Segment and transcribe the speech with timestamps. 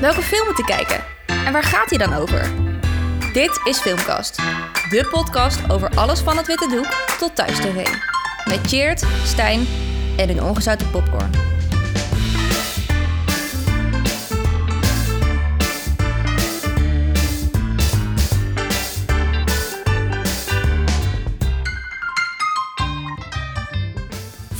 [0.00, 1.04] Welke film moet ik kijken?
[1.26, 2.50] En waar gaat hij dan over?
[3.32, 4.36] Dit is Filmkast,
[4.90, 7.88] de podcast over alles van het witte doek tot thuis tv.
[8.44, 9.66] Met Cheert, Stijn
[10.16, 11.47] en een ongezouten popcorn.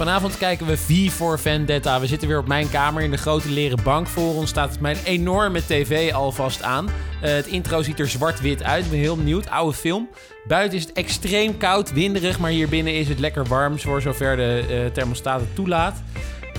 [0.09, 2.01] Vanavond kijken we V voor Vendetta.
[2.01, 4.07] We zitten weer op mijn kamer in de grote leren bank.
[4.07, 6.89] Voor ons staat mijn enorme tv alvast aan.
[7.21, 8.85] Eh, het intro ziet er zwart-wit uit.
[8.85, 9.51] Ik ben heel benieuwd.
[9.51, 10.09] Oude film.
[10.47, 12.39] Buiten is het extreem koud, winderig.
[12.39, 16.03] Maar hier binnen is het lekker warm, voor zover de uh, thermostaat het toelaat.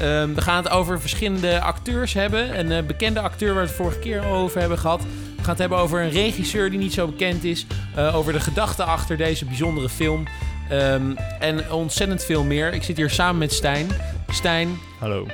[0.02, 2.59] Ehm, we gaan het over verschillende acteurs hebben.
[2.59, 5.02] Een uh, bekende acteur waar we het vorige keer over hebben gehad.
[5.02, 7.66] We gaan het hebben over een regisseur die niet zo bekend is.
[8.13, 10.26] over de gedachten achter deze bijzondere film.
[10.71, 12.73] Um, en ontzettend veel meer.
[12.73, 13.87] Ik zit hier samen met Stijn.
[14.27, 14.77] Stijn.
[14.99, 15.27] Hallo.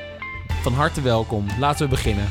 [0.62, 1.48] Van harte welkom.
[1.60, 2.30] Laten we beginnen.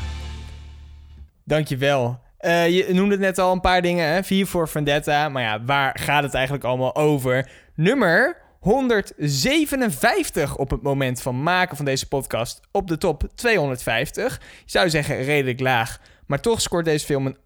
[1.43, 2.19] Dankjewel.
[2.39, 4.23] Uh, je noemde het net al een paar dingen, hè?
[4.23, 5.29] Vier voor Vendetta.
[5.29, 7.49] Maar ja, waar gaat het eigenlijk allemaal over?
[7.75, 12.59] Nummer 157 op het moment van maken van deze podcast.
[12.71, 14.39] Op de top 250.
[14.65, 15.99] Je zou zeggen redelijk laag.
[16.25, 17.37] Maar toch scoort deze film een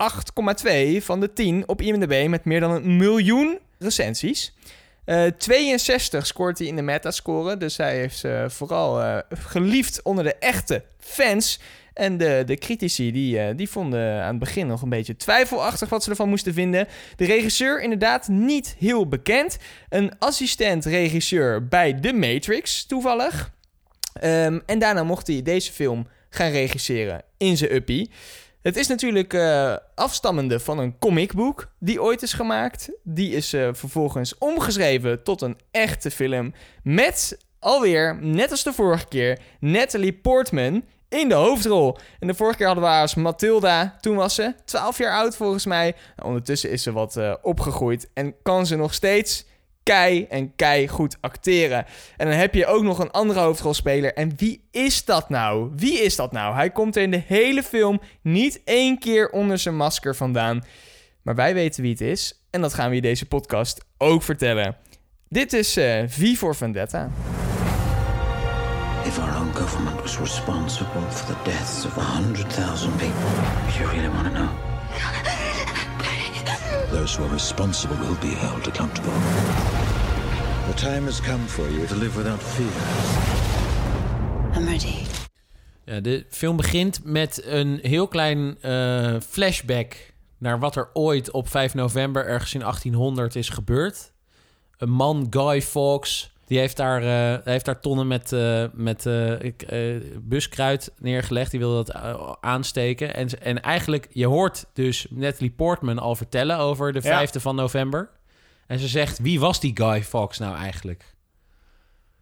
[1.00, 4.54] 8,2 van de 10 op IMDb met meer dan een miljoen recensies.
[5.38, 7.58] 62 eh, scoort hij in de metascore.
[7.58, 11.60] Dus hij heeft ze vooral uh, geliefd onder de echte fans.
[11.94, 15.90] En de, de critici die, uh, die vonden aan het begin nog een beetje twijfelachtig
[15.90, 16.88] wat ze ervan moesten vinden.
[17.16, 19.58] De regisseur inderdaad niet heel bekend.
[19.90, 23.52] Een assistent-regisseur bij The Matrix toevallig.
[24.24, 28.10] Um, en daarna mocht hij deze film gaan regisseren in zijn uppie.
[28.62, 32.90] Het is natuurlijk uh, afstammende van een comicboek die ooit is gemaakt.
[33.04, 36.54] Die is uh, vervolgens omgeschreven tot een echte film.
[36.84, 41.98] Met alweer, net als de vorige keer, Natalie Portman in de hoofdrol.
[42.20, 43.98] En de vorige keer hadden we haar als Matilda.
[44.02, 45.96] Toen was ze 12 jaar oud volgens mij.
[46.24, 49.46] ondertussen is ze wat uh, opgegroeid en kan ze nog steeds
[49.90, 51.86] kei en kei goed acteren.
[52.18, 54.14] En dan heb je ook nog een andere hoofdrolspeler.
[54.14, 55.72] En wie is dat nou?
[55.76, 56.56] Wie is dat nou?
[56.56, 60.64] Hij komt er in de hele film niet één keer onder zijn masker vandaan.
[61.22, 62.46] Maar wij weten wie het is.
[62.50, 64.76] En dat gaan we in deze podcast ook vertellen.
[65.28, 67.10] Dit is uh, V voor Vendetta.
[69.06, 73.30] If our own government was responsible for the deaths of 100,000 people,
[73.78, 75.49] you really want to know?
[76.92, 79.12] Those who are responsible will be held accountable.
[80.68, 82.68] The time has come for you to live without fear.
[84.56, 85.06] I'm ready.
[85.86, 89.96] Ja, de film begint met een heel klein uh, flashback
[90.38, 94.12] naar wat er ooit op 5 november ergens in 1800 is gebeurd.
[94.78, 99.34] Een man, Guy Fawkes, die heeft daar, uh, heeft daar tonnen met, uh, met uh,
[100.22, 101.52] buskruid neergelegd.
[101.52, 101.96] Die wilde dat
[102.42, 103.14] aansteken.
[103.14, 108.10] En, en eigenlijk, je hoort dus Natalie Portman al vertellen over de 5e van november.
[108.68, 111.16] En ze zegt, wie was die Guy Fawkes nou eigenlijk?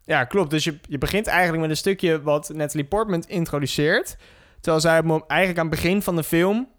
[0.04, 0.50] Ja, klopt.
[0.50, 4.18] Dus je, je begint eigenlijk met een stukje wat Natalie Portman introduceert.
[4.60, 6.70] Terwijl zij eigenlijk aan het begin van de film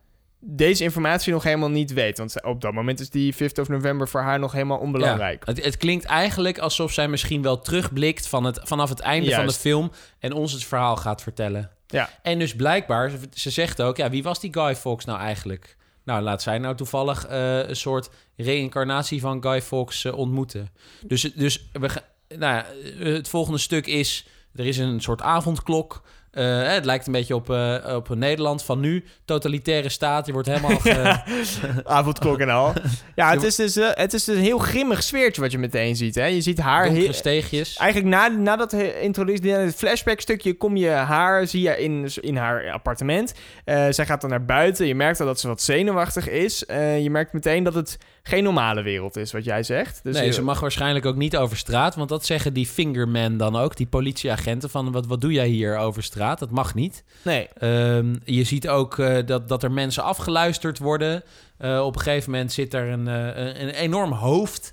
[0.41, 2.19] deze informatie nog helemaal niet weet.
[2.19, 5.47] Want op dat moment is die 5th of November voor haar nog helemaal onbelangrijk.
[5.47, 9.31] Ja, het, het, klinkt eigenlijk alsof zij misschien wel terugblikt van het, vanaf het einde
[9.31, 11.71] van de film en ons het verhaal gaat vertellen.
[11.87, 12.11] Ja.
[12.23, 15.77] En dus blijkbaar, ze zegt ook, ja, wie was die Guy Fawkes nou eigenlijk?
[16.05, 20.69] Nou, laat zij nou toevallig uh, een soort reïncarnatie van Guy Fawkes uh, ontmoeten.
[21.07, 21.89] Dus, dus we,
[22.29, 22.67] nou ja,
[23.05, 26.03] het volgende stuk is, er is een soort avondklok.
[26.39, 29.05] Uh, het lijkt een beetje op, uh, op Nederland van nu.
[29.25, 30.27] Totalitaire staat.
[30.27, 30.79] Je wordt helemaal...
[30.89, 31.21] Ge...
[31.85, 32.73] Avondklok en al.
[33.15, 35.97] Ja, het is, dus, uh, het is dus een heel grimmig sfeertje wat je meteen
[35.97, 36.15] ziet.
[36.15, 36.25] Hè?
[36.25, 36.85] Je ziet haar...
[36.85, 37.77] Donkere steegjes.
[37.77, 40.55] Eigenlijk na, na dat introductie, het flashback stukje...
[40.55, 43.35] kom je haar, zie je in, in haar appartement.
[43.65, 44.87] zij gaat dan naar buiten.
[44.87, 46.65] Je merkt al dat ze wat zenuwachtig is.
[47.03, 50.01] je merkt meteen dat het geen normale wereld is, wat jij zegt.
[50.03, 51.95] Dus nee, ze mag waarschijnlijk ook niet over straat.
[51.95, 53.77] Want dat zeggen die fingermen dan ook.
[53.77, 54.93] Die politieagenten van...
[54.93, 56.28] Wat, wat doe jij hier over straat?
[56.35, 57.05] Dat mag niet.
[57.23, 57.49] Nee.
[57.59, 61.23] Ehm, je ziet ook uh, dat, dat er mensen afgeluisterd worden.
[61.61, 64.73] Uh, op een gegeven moment zit er een, uh, een enorm hoofd.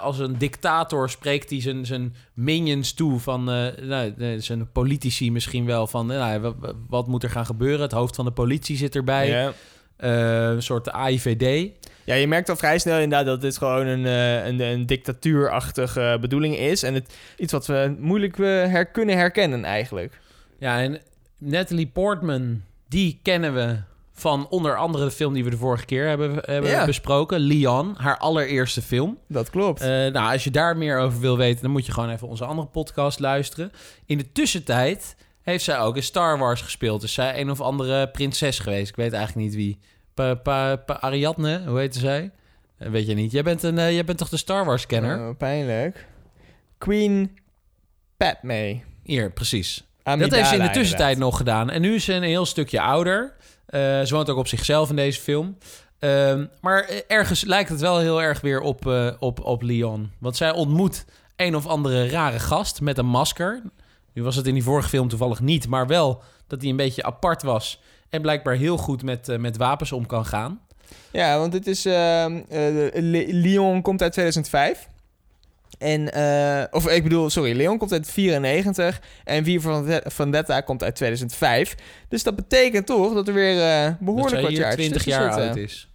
[0.00, 5.86] als een dictator spreekt hij zijn, zijn minions toe van nou, zijn politici misschien wel
[5.86, 6.54] van nou, wat,
[6.88, 7.80] wat, moet er gaan gebeuren?
[7.80, 9.28] Het hoofd van de politie zit erbij.
[9.28, 9.52] Ja.
[10.54, 11.70] een soort AIVD.
[12.04, 16.56] Ja, je merkt al vrij snel inderdaad dat dit gewoon een, een, een dictatuurachtige bedoeling
[16.56, 16.82] is.
[16.82, 20.20] En het, iets wat we moeilijk her, kunnen herkennen eigenlijk.
[20.58, 21.00] Ja, en
[21.38, 23.76] Natalie Portman, die kennen we
[24.12, 27.38] van onder andere de film die we de vorige keer hebben, hebben besproken.
[27.40, 29.18] Leon, haar allereerste film.
[29.28, 29.80] Dat klopt.
[29.82, 32.44] Uh, nou, als je daar meer over wil weten, dan moet je gewoon even onze
[32.44, 33.72] andere podcast luisteren.
[34.06, 37.00] In de tussentijd heeft zij ook in Star Wars gespeeld.
[37.00, 38.88] Dus zij een of andere prinses geweest.
[38.88, 39.78] Ik weet eigenlijk niet wie.
[40.14, 42.30] Pa, pa, pa- Ariadne, hoe heette zij?
[42.78, 43.32] Eh, Weet je niet.
[43.32, 45.28] Jij bent, een, eh, jij bent toch de Star Wars-kenner?
[45.28, 46.06] Oh, pijnlijk.
[46.78, 47.38] Queen
[48.16, 48.80] Padme.
[49.02, 49.85] Hier, precies.
[50.06, 51.30] Amidala, dat heeft ze in de tussentijd inderdaad.
[51.30, 51.70] nog gedaan.
[51.70, 53.32] En nu is ze een heel stukje ouder.
[53.66, 55.58] Eh, ze woont ook op zichzelf in deze film.
[55.98, 60.10] Ehm, maar ergens lijkt het wel heel erg weer op, eh, op, op Leon.
[60.18, 61.04] Want zij ontmoet
[61.36, 63.62] een of andere rare gast met een masker.
[64.12, 67.02] Nu was het in die vorige film toevallig niet, maar wel dat hij een beetje
[67.02, 67.80] apart was.
[68.10, 70.60] En blijkbaar heel goed met, eh, met wapens om kan gaan.
[71.12, 71.84] Ja, want dit is...
[71.84, 72.58] ehm, eh,
[72.92, 74.88] Le- Leon komt uit 2005.
[75.78, 80.82] En, eh, of ik bedoel, sorry, Leon komt uit 94 en Wie van Vendetta komt
[80.82, 81.74] uit 2005.
[82.08, 85.48] Dus dat betekent toch dat er weer Dat behoorlijk wat jaar 20 tussen jaar zitten.
[85.48, 85.88] oud is.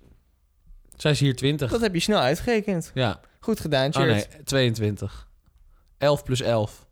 [0.96, 1.72] Zij is hier 20.
[1.72, 2.92] Dat heb je snel uitgerekend.
[2.94, 3.20] Ja.
[3.40, 4.28] Goed gedaan, Oh cheers.
[4.34, 5.28] nee, 22.
[5.98, 6.86] 11 plus 11.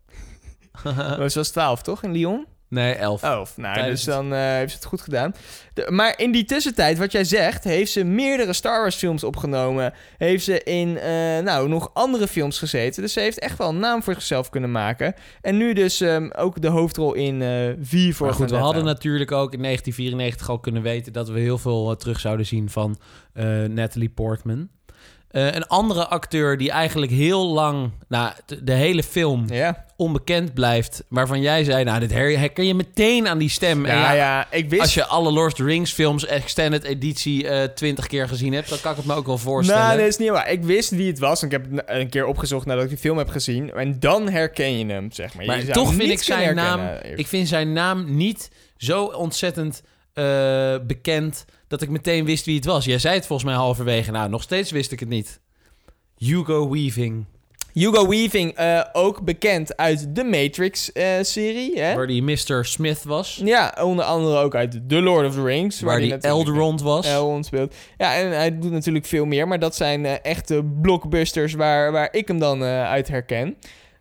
[0.82, 2.46] Dat was 12, toch, in Lyon?
[2.70, 3.22] Nee, 11.
[3.22, 3.56] 11.
[3.56, 5.34] Nou, Tijdens dus dan eh, heeft ze het goed gedaan.
[5.74, 9.92] De- maar in die tussentijd, wat jij zegt, heeft ze meerdere Star Wars films opgenomen.
[10.18, 13.02] Heeft ze in, eh, nou, nog andere films gezeten.
[13.02, 15.14] Dus ze heeft echt wel een naam voor zichzelf kunnen maken.
[15.40, 17.48] En nu dus ehm, ook de hoofdrol in eh
[17.80, 21.40] Vier voor Maar goed, we hadden natuurlijk ook in 1994 al kunnen weten dat we
[21.40, 22.98] heel veel terug zouden zien van
[23.68, 24.68] Natalie Portman.
[25.30, 28.32] Eh, een andere acteur die eigenlijk heel lang, nou,
[28.62, 29.46] de, hele film
[29.96, 33.84] onbekend blijft, waarvan jij zei, nou, dit her- herken je meteen aan die stem.
[33.86, 34.80] En Ja, ja, ik wist...
[34.82, 38.68] Als je alle Lord of the Rings films extended editie eh 20 keer gezien hebt,
[38.68, 39.82] dan kan ik het me ook wel voorstellen.
[39.82, 40.50] Nou, dat is niet waar.
[40.50, 41.40] Ik wist wie het was.
[41.40, 43.72] En ik heb het een keer opgezocht nadat ik die film heb gezien.
[43.72, 45.46] En dan herken je hem, zeg maar.
[45.46, 46.80] Maar toch vind ik zijn naam.
[46.80, 47.18] herkennen.
[47.18, 52.64] Ik vind zijn naam niet zo ontzettend eh, bekend dat ik meteen wist wie het
[52.64, 52.84] was.
[52.84, 54.10] Jij zei het volgens mij halverwege.
[54.10, 55.40] Nou, nog steeds wist ik het niet.
[56.16, 57.24] Hugo Weaving,
[57.72, 61.80] Hugo Weaving, eh, ook bekend uit de Matrix-serie.
[61.80, 61.94] hè?
[61.94, 62.64] waar die Mr.
[62.64, 65.80] Smith was, Ja, onder andere ook uit The Lord of the Rings.
[65.80, 67.06] waar die natuurlijk Elrond was.
[67.06, 67.74] Elrond speelt.
[67.98, 69.48] Ja, en hij doet natuurlijk veel meer.
[69.48, 73.56] Maar dat zijn eh, echte blockbusters waar, waar ik hem dan eh, uit herken.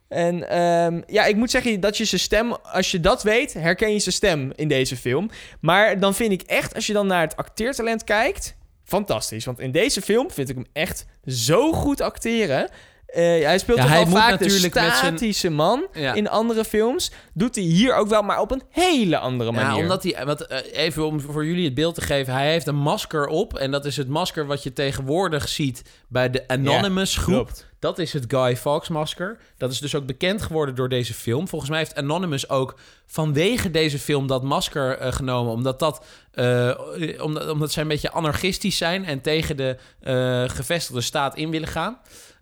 [0.09, 3.93] En ehm, ja, ik moet zeggen dat je zijn stem, als je dat weet, herken
[3.93, 5.29] je zijn stem in deze film.
[5.61, 9.45] Maar dan vind ik echt, als je dan naar het acteertalent kijkt, fantastisch.
[9.45, 12.69] Want in deze film vind ik hem echt zo goed acteren.
[13.05, 16.13] Eh, hij speelt Ja, toch hij wel vaak de statische man Ja.
[16.13, 17.11] in andere films.
[17.33, 19.75] Doet hij hier ook wel, maar op een hele andere manier.
[19.75, 22.67] Ja, omdat hij, wat, eh, even om voor jullie het beeld te geven, hij heeft
[22.67, 23.57] een masker op.
[23.57, 27.35] En dat is het masker wat je tegenwoordig ziet bij de Anonymous groep.
[27.35, 27.67] klopt.
[27.79, 29.37] Dat is het Guy Fawkes masker.
[29.57, 31.47] Dat is dus ook bekend geworden door deze film.
[31.47, 35.51] Volgens mij heeft Anonymous ook vanwege deze film dat masker eh, genomen.
[35.51, 36.79] Omdat, dat, eh,
[37.21, 41.67] omdat, omdat zij een beetje anarchistisch zijn en tegen de eh, gevestigde staat in willen
[41.67, 41.97] gaan.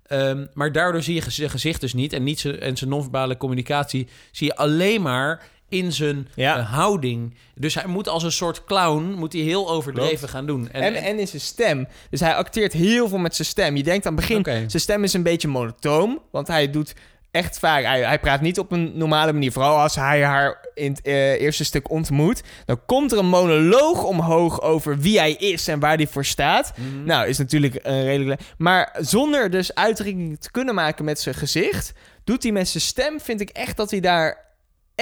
[0.08, 2.14] Ehm, maar daardoor zie je zijn gezicht dus niet.
[2.14, 6.58] En, niet en zijn non-verbale communicatie zie je alleen maar in zijn Ja.
[6.58, 7.36] eh, houding.
[7.56, 10.34] Dus hij moet als een soort clown moet hij heel overdreven Klopt.
[10.34, 10.70] gaan doen.
[10.72, 11.88] En, en in zijn stem.
[12.10, 13.76] Dus hij acteert heel veel met zijn stem.
[13.76, 16.20] Je denkt aan het begin, zijn stem is een beetje monotoom.
[16.32, 16.94] Want hij doet
[17.32, 17.84] echt vaak...
[17.84, 19.52] Hij, hij praat niet op een normale manier.
[19.52, 22.42] Vooral als hij haar in het eh, eerste stuk ontmoet.
[22.66, 26.74] Dan komt er een monoloog omhoog over wie hij is en waar hij voor staat.
[26.78, 27.04] Mhm.
[27.04, 28.42] Nou, is natuurlijk een redelijk...
[28.58, 31.94] Maar zonder dus uitdrukking te kunnen maken met zijn gezicht...
[32.24, 34.46] doet hij met zijn stem, vind ik echt dat hij daar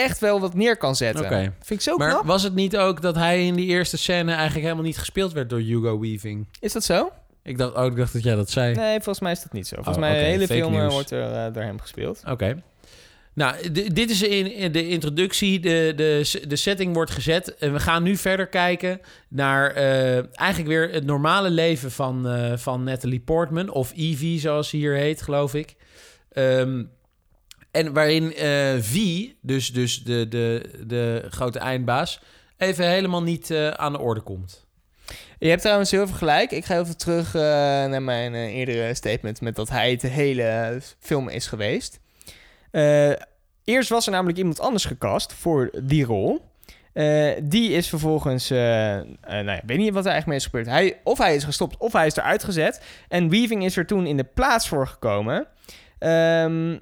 [0.04, 1.26] echt wel wat neer kan zetten.
[1.26, 1.54] Oké.
[1.60, 2.26] Vind ik zo Maar knap.
[2.26, 5.50] was het niet ook dat hij in die eerste scène eigenlijk helemaal niet gespeeld werd
[5.50, 6.48] door Hugo Weaving?
[6.60, 7.12] Is dat zo?
[7.44, 8.76] Ik dacht, oh, ik dacht dat jij dat zei.
[8.76, 9.76] Nee, volgens mij is dat niet zo.
[9.76, 10.94] Volgens Oh, mij de hele fake film eh, news.
[10.94, 12.22] wordt er eh, door hem gespeeld.
[12.30, 12.64] Oké.
[13.34, 15.60] Nou, dit is in, in de introductie.
[15.60, 17.56] De, de, de setting wordt gezet.
[17.58, 22.58] En we gaan nu verder kijken naar eh, eigenlijk weer het normale leven van, eh,
[22.58, 23.70] van Natalie Portman.
[23.70, 25.76] Of Evie, zoals ze hier heet, geloof ik.
[26.32, 26.84] Ehm,
[27.76, 32.22] en waarin eh V, dus, dus de, de, de grote eindbaas,
[32.58, 34.66] even helemaal niet eh, aan de orde komt.
[35.40, 36.52] Je hebt trouwens heel veel gelijk.
[36.52, 41.30] Ik ga even terug eh, naar mijn eerdere statement met dat hij de hele film
[41.30, 42.00] is geweest.
[43.64, 46.42] Eerst was er namelijk iemand anders gecast voor die rol.
[47.44, 50.66] Die is vervolgens, nou ja, weet niet wat er eigenlijk mee is gebeurd.
[50.66, 52.82] Hij, of hij is gestopt of hij is eruit gezet.
[53.08, 55.48] En Weaving is er toen in de plaats voor gekomen.
[56.00, 56.78] Ehm,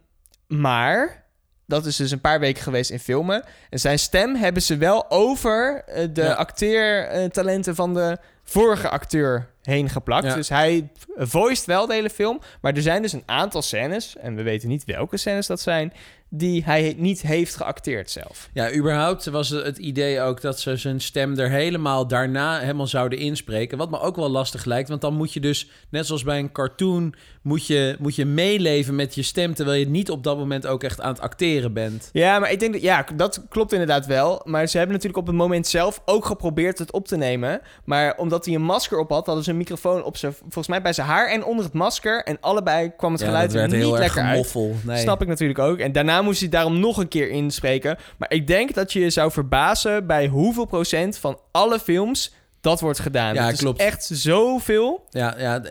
[0.60, 1.24] maar
[1.66, 3.44] dat is dus een paar weken geweest in filmen.
[3.70, 6.34] En zijn stem hebben ze wel over eh, de Ja.
[6.34, 10.26] acteertalenten van de vorige acteur heen geplakt.
[10.26, 10.36] Ja.
[10.36, 12.40] Dus hij voiced wel de hele film.
[12.62, 15.94] Maar er zijn dus een aantal scènes, en we weten niet welke scènes dat zijn,
[16.30, 18.50] die hij niet heeft geacteerd zelf.
[18.54, 22.88] Ja, überhaupt was het het idee ook dat ze zijn stem er helemaal daarna helemaal
[22.88, 23.78] zouden inspreken.
[23.78, 26.52] Wat me ook wel lastig lijkt, want dan moet je dus, net zoals bij een
[26.52, 30.68] cartoon, moet je, moet je meeleven met je stem, terwijl je niet op dat moment
[30.68, 32.10] ook echt aan het acteren bent.
[32.12, 34.42] Ja, maar ik denk dat, ja, dat klopt inderdaad wel.
[34.46, 37.62] Maar ze hebben natuurlijk op het moment zelf ook geprobeerd het op te nemen.
[37.86, 40.82] Maar omdat hij een masker op had, hadden ze een microfoon op zijn, volgens mij
[40.82, 42.24] bij zijn haar en onder het masker.
[42.24, 44.30] En allebei kwam het Ja, geluid er niet lekker uit.
[44.30, 44.76] gemoffel.
[44.84, 44.98] Nee.
[44.98, 45.78] Snap ik natuurlijk ook.
[45.78, 47.98] En daarna moest hij daarom nog een keer inspreken.
[48.18, 52.80] Maar ik denk dat je je zou verbazen bij hoeveel procent van alle films dat
[52.80, 53.34] wordt gedaan.
[53.34, 53.80] Ja, Het is klopt.
[53.80, 55.06] echt zoveel.
[55.10, 55.62] Ja, ja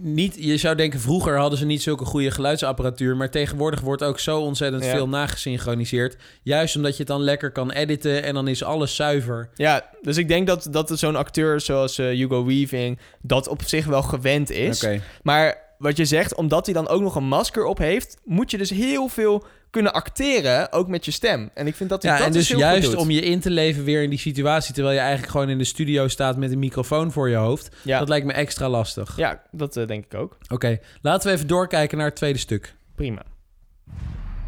[0.00, 3.16] niet, je zou denken, vroeger hadden ze niet zulke goede geluidsapparatuur.
[3.16, 4.90] Maar tegenwoordig wordt ook zo ontzettend Ja.
[4.90, 6.16] veel nagesynchroniseerd.
[6.42, 9.48] Juist omdat je het dan lekker kan editen en dan is alles zuiver.
[9.54, 13.86] Ja, dus ik denk dat, dat zo'n acteur zoals eh, Hugo Weaving dat op zich
[13.86, 14.84] wel gewend is.
[14.84, 15.00] Oké.
[15.22, 18.58] Maar wat je zegt, omdat hij dan ook nog een masker op heeft, moet je
[18.58, 21.50] dus heel veel kunnen acteren, ook met je stem.
[21.54, 22.96] En ik vind dat hij Ja, dat en dus dus juist doet.
[22.96, 24.74] om je in te leven weer in die situatie...
[24.74, 27.76] terwijl je eigenlijk gewoon in de studio staat met een microfoon voor je hoofd...
[27.82, 29.16] Ja, dat lijkt me extra lastig.
[29.16, 30.38] ja dat eh, denk ik ook.
[30.48, 32.74] Oké, laten we even doorkijken naar het tweede stuk.
[32.94, 33.22] Prima.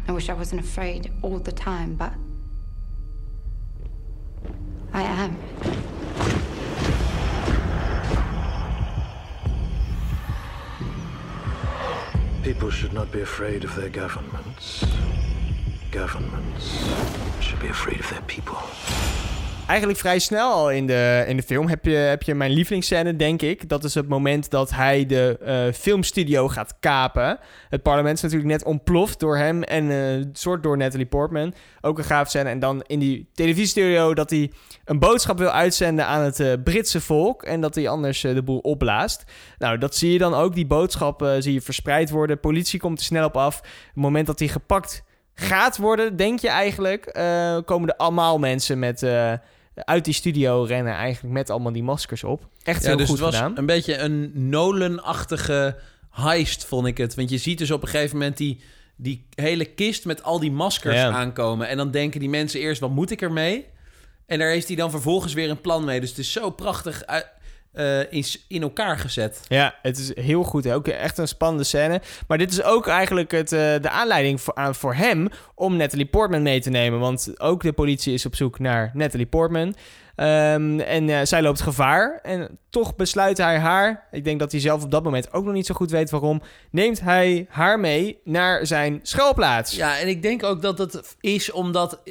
[0.09, 2.11] I wish I wasn't afraid all the time, but
[4.93, 5.37] I am.
[12.47, 14.85] People should not be afraid of their governments.
[15.91, 16.87] Governments
[17.41, 18.57] should be afraid of their people.
[19.67, 23.15] Eigenlijk vrij snel al in de, in de film heb je, heb je mijn lievelingsscène,
[23.15, 23.69] denk ik.
[23.69, 27.39] Dat is het moment dat hij de eh, filmstudio gaat kapen.
[27.69, 31.53] Het parlement is natuurlijk net ontploft door hem en eh soort door Natalie Portman.
[31.81, 32.49] Ook een gaaf scène.
[32.49, 34.51] En dan in die televisiestudio dat hij
[34.85, 37.43] een boodschap wil uitzenden aan het eh, Britse volk.
[37.43, 39.23] En dat hij anders de boel opblaast.
[39.57, 40.55] Nou, dat zie je dan ook.
[40.55, 42.39] Die boodschap eh, zie je verspreid worden.
[42.39, 43.55] Politie komt er snel op af.
[43.55, 47.03] Het moment dat hij gepakt gaat worden, denk je eigenlijk,
[47.65, 49.03] komen er allemaal mensen met...
[49.85, 52.47] uit die studio rennen eigenlijk met allemaal die maskers op.
[52.63, 53.57] Echt Ja, heel dus goed het was gedaan.
[53.57, 55.75] een beetje een Nolan-achtige
[56.11, 57.15] heist, vond ik het.
[57.15, 58.59] Want je ziet dus op een gegeven moment die,
[58.95, 61.09] die hele kist met al die maskers Ja.
[61.11, 61.67] aankomen.
[61.67, 63.65] En dan denken die mensen eerst, wat moet ik ermee?
[64.25, 65.99] En daar heeft hij dan vervolgens weer een plan mee.
[65.99, 67.03] Dus het is zo prachtig
[67.77, 69.41] eh, in, in elkaar gezet.
[69.47, 70.63] Ja, het is heel goed.
[70.63, 70.73] hè.
[70.73, 72.01] Ook echt een spannende scène.
[72.27, 76.05] Maar dit is ook eigenlijk het, eh, de aanleiding voor, aan, voor hem om Natalie
[76.05, 76.99] Portman mee te nemen.
[76.99, 79.75] Want ook de politie is op zoek naar Natalie Portman.
[80.15, 82.19] Ehm, en eh, zij loopt gevaar.
[82.23, 85.53] En toch besluit hij haar, ik denk dat hij zelf op dat moment ook nog
[85.53, 86.41] niet zo goed weet waarom,
[86.71, 89.75] neemt hij haar mee naar zijn schuilplaats.
[89.75, 92.01] Ja, en ik denk ook dat het is omdat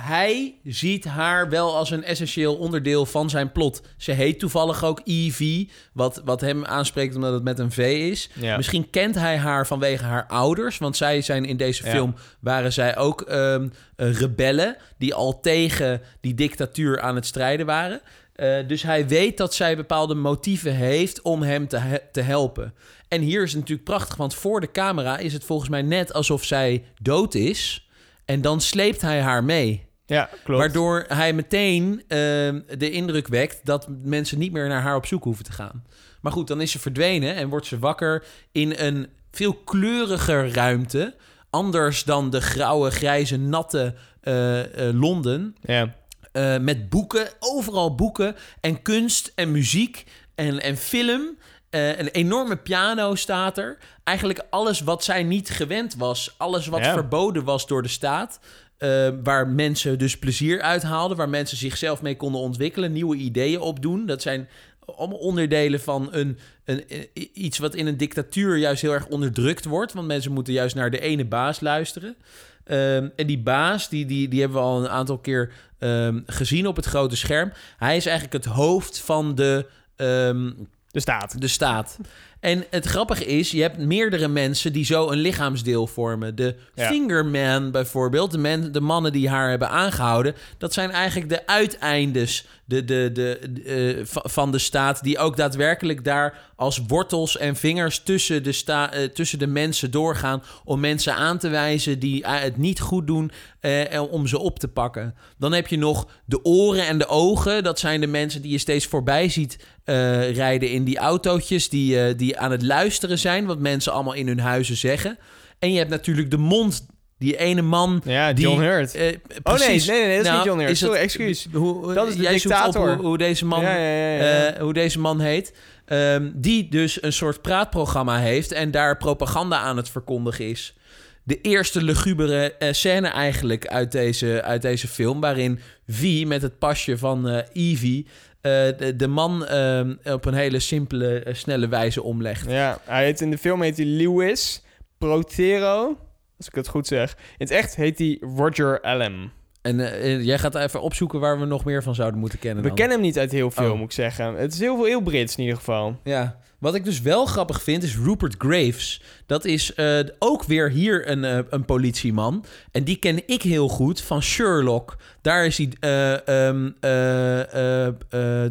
[0.00, 3.82] hij ziet haar wel als een essentieel onderdeel van zijn plot.
[3.96, 7.78] Ze heet toevallig ook Evie, wat, wat hem aanspreekt omdat het met een V
[8.10, 8.30] is.
[8.34, 8.56] Ja.
[8.56, 11.90] Misschien kent hij haar vanwege haar ouders, want zij zijn in deze Ja.
[11.90, 17.66] film waren zij ook ehm, eh, rebellen die al tegen die dictatuur aan het strijden
[17.66, 18.00] waren.
[18.34, 22.74] Eh, dus hij weet dat zij bepaalde motieven heeft om hem te, he- te helpen.
[23.08, 26.12] En hier is het natuurlijk prachtig, want voor de camera is het volgens mij net
[26.12, 27.88] alsof zij dood is.
[28.24, 29.88] En dan sleept hij haar mee.
[30.10, 30.60] Ja, klopt.
[30.60, 35.24] Waardoor hij meteen ehm, de indruk wekt dat mensen niet meer naar haar op zoek
[35.24, 35.84] hoeven te gaan.
[36.20, 41.14] Maar goed, dan is ze verdwenen en wordt ze wakker in een veel kleuriger ruimte.
[41.50, 45.56] Anders dan de grauwe, grijze, natte eh, eh, Londen.
[45.60, 45.94] Ja.
[46.32, 51.38] Eh, met boeken, overal boeken en kunst en muziek en, en film.
[51.70, 53.78] Een enorme piano staat er.
[54.04, 56.34] Eigenlijk alles wat zij niet gewend was.
[56.36, 56.92] Alles wat Ja.
[56.92, 58.40] verboden was door de staat.
[58.80, 61.16] Eh, waar mensen dus plezier uithaalden.
[61.16, 62.92] Waar mensen zichzelf mee konden ontwikkelen.
[62.92, 64.06] Nieuwe ideeën opdoen.
[64.06, 64.48] Dat zijn
[64.96, 66.84] allemaal onderdelen van een, een,
[67.32, 69.92] iets wat in een dictatuur juist heel erg onderdrukt wordt.
[69.92, 72.16] Want mensen moeten juist naar de ene baas luisteren.
[72.64, 76.66] Ehm, en die baas, die, die, die hebben we al een aantal keer ehm, gezien
[76.66, 77.52] op het grote scherm.
[77.76, 80.50] Hij is eigenlijk het hoofd van de, ehm,
[80.90, 81.40] De staat.
[81.40, 81.96] de staat.
[82.40, 86.34] En het grappige is, je hebt meerdere mensen die zo een lichaamsdeel vormen.
[86.36, 86.86] De Ja.
[86.86, 90.34] fingerman bijvoorbeeld, de, men, de mannen die haar hebben aangehouden...
[90.58, 93.62] dat zijn eigenlijk de uiteindes de, de, de, de,
[93.98, 95.02] eh, va- van de staat...
[95.02, 99.90] die ook daadwerkelijk daar als wortels en vingers tussen de, sta, eh, tussen de mensen
[99.90, 100.42] doorgaan...
[100.64, 103.30] om mensen aan te wijzen die eh, het niet goed doen...
[103.60, 105.14] en om ze op te pakken.
[105.38, 107.62] Dan heb je nog de oren en de ogen.
[107.62, 111.68] Dat zijn de mensen die je steeds voorbij ziet eh, rijden in die autootjes...
[111.68, 115.18] Die, eh, die aan het luisteren zijn, wat mensen allemaal in hun huizen zeggen.
[115.58, 116.86] En je hebt natuurlijk de mond...
[117.18, 118.02] Die ene man...
[118.04, 118.94] Ja, die, John Hurt.
[118.94, 119.06] eh,
[119.42, 120.76] Oh nee, nee, nee, dat is Nou, niet John Hurt.
[120.76, 121.46] Sorry, excuus.
[121.52, 122.94] Hoe, Dat is de jij zoekt op dictator.
[122.96, 125.54] hoe, hoe deze man, Ja, ja, hoe deze man heet.
[125.86, 130.74] Ehm, die dus een soort praatprogramma heeft en daar propaganda aan het verkondigen is.
[131.22, 135.20] de eerste lugubere scène eigenlijk uit deze, uit deze film.
[135.20, 138.06] Waarin V met het pasje van eh Evie
[138.40, 142.50] de, de man eh, op een hele simpele, eh, snelle wijze omlegt.
[142.50, 144.62] Ja, hij heet in de film heet hij Lewis
[144.98, 145.98] Protero,
[146.36, 147.12] als ik het goed zeg.
[147.12, 149.32] In het echt heet hij Roger Allen.
[149.62, 152.62] En eh, jij gaat even opzoeken waar we nog meer van zouden moeten kennen.
[152.62, 152.76] We dan.
[152.76, 153.76] kennen hem niet uit heel veel, Oh.
[153.76, 154.34] moet ik zeggen.
[154.34, 155.98] Het is heel veel heel Brits in ieder geval.
[156.04, 159.02] Ja, wat ik dus wel grappig vind is Rupert Graves.
[159.26, 162.44] Dat is eh, ook weer hier een, eh, een politieman.
[162.72, 164.96] En die ken ik heel goed van Sherlock.
[165.22, 166.12] Daar is hij, eh,
[166.48, 168.50] ehm, eh, eh, eh, eh,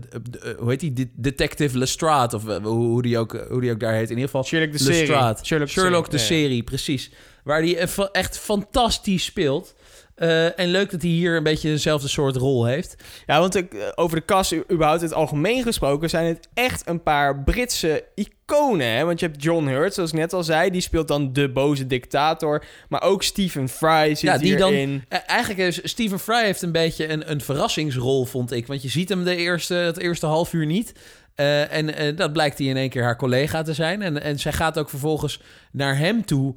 [0.57, 0.93] hoe heet hij?
[0.93, 2.35] De- Detective Lestrade.
[2.35, 4.03] Of eh, hoe, hoe, die ook, hoe die ook daar heet.
[4.03, 5.05] In ieder geval Sherlock de serie.
[5.43, 7.11] Sherlock Sherlock, de serie, precies.
[7.43, 9.75] Waar hij echt fantastisch speelt.
[10.19, 12.95] Eh, en leuk dat hij hier een beetje dezelfde soort rol heeft.
[13.25, 16.47] Ja, want ik, eh, over de cast, u- überhaupt in het algemeen gesproken, zijn het
[16.53, 18.88] echt een paar Britse iconen.
[18.88, 19.03] Hè?
[19.05, 21.88] Want je hebt John Hurt, zoals ik net al zei, die speelt dan de boze
[21.88, 22.63] dictator.
[22.89, 25.03] Maar ook Stephen Fry zit Ja, die dan- hierin.
[25.09, 28.67] Eh, Eigenlijk is Stephen Fry heeft een beetje een, een verrassingsrol, vond ik.
[28.67, 30.91] Want je ziet hem de eerste, het eerste half uur niet.
[31.35, 34.01] En dat blijkt hij in één keer haar collega te zijn.
[34.01, 36.55] En, en zij gaat ook vervolgens naar hem toe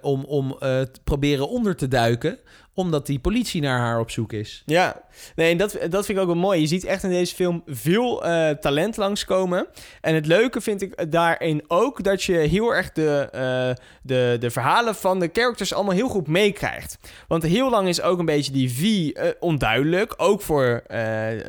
[0.00, 2.38] om, om te proberen onder te duiken.
[2.76, 4.62] Omdat die politie naar haar op zoek is.
[4.66, 5.02] Ja,
[5.34, 6.60] nee, dat, dat vind ik ook wel mooi.
[6.60, 9.66] Je ziet echt in deze film veel eh, talent langskomen.
[10.00, 14.50] En het leuke vind ik daarin ook dat je heel erg de, eh, de, de
[14.50, 16.98] verhalen van de characters allemaal heel goed meekrijgt.
[17.28, 20.14] Want heel lang is ook een beetje die V eh, onduidelijk.
[20.16, 20.82] Ook voor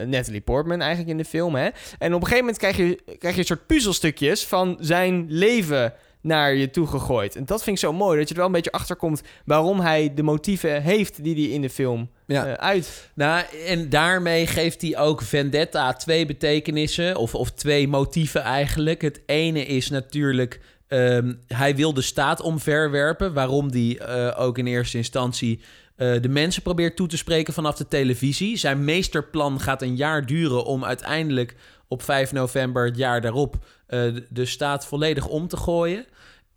[0.06, 1.56] Natalie Portman eigenlijk in de film.
[1.56, 1.70] Hè?
[1.98, 5.94] En op een gegeven moment krijg je, krijg je een soort puzzelstukjes van zijn leven
[6.28, 7.36] naar je toe gegooid.
[7.36, 9.80] En dat vind ik zo mooi, dat je er wel een beetje achter komt waarom
[9.80, 12.46] hij de motieven heeft die hij in de film Ja.
[12.46, 13.10] eh, uit.
[13.14, 19.02] Nou, en daarmee geeft hij ook Vendetta twee betekenissen, of, of twee motieven eigenlijk.
[19.02, 24.68] Het ene is natuurlijk, ehm, hij wil de staat omverwerpen, waarom die eh, ook in
[24.68, 25.60] eerste instantie
[25.96, 28.58] eh, de mensen probeert toe te spreken vanaf de televisie.
[28.58, 31.56] Zijn meesterplan gaat een jaar duren om uiteindelijk
[31.88, 33.56] op 5 november het jaar daarop
[33.88, 36.06] de- de staat volledig om te gooien.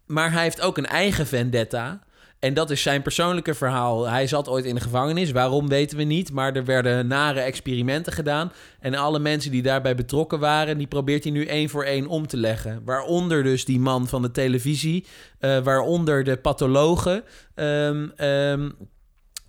[0.07, 2.01] Maar hij heeft ook een eigen vendetta.
[2.39, 4.09] En dat is zijn persoonlijke verhaal.
[4.09, 5.31] Hij zat ooit in de gevangenis.
[5.31, 6.33] Waarom weten we niet.
[6.33, 8.53] Maar er werden nare experimenten gedaan.
[8.81, 12.27] En alle mensen die daarbij betrokken waren, die probeert hij nu één voor één om
[12.27, 12.83] te leggen.
[12.85, 15.07] Waaronder dus die man van de televisie.
[15.39, 18.71] eh, waaronder de pathologen ehm, ehm,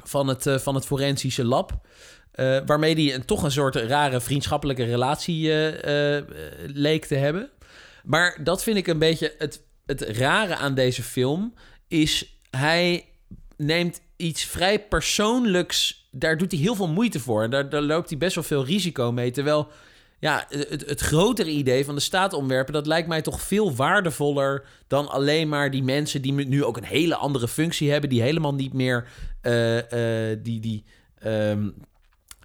[0.03, 1.71] van, het, eh, van het forensische lab.
[2.31, 6.23] Eh, waarmee hij een, toch een soort rare vriendschappelijke relatie eh, eh,
[6.65, 7.49] leek te hebben.
[8.03, 11.53] Maar dat vind ik een beetje het, het rare aan deze film.
[11.87, 13.05] Is hij
[13.57, 16.07] neemt iets vrij persoonlijks.
[16.11, 17.43] Daar doet hij heel veel moeite voor.
[17.43, 19.31] En daar, daar loopt hij best wel veel risico mee.
[19.31, 19.71] Terwijl
[20.19, 24.65] ja, het, het grotere idee van de staat omwerpen, dat lijkt mij toch veel waardevoller
[24.87, 28.53] dan alleen maar die mensen die nu ook een hele andere functie hebben, die helemaal
[28.53, 29.07] niet meer
[29.41, 30.83] eh, eh, die, die
[31.19, 31.69] ehm,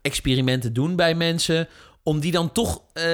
[0.03, 1.69] experimenten doen bij mensen,
[2.03, 3.05] om die dan toch eh,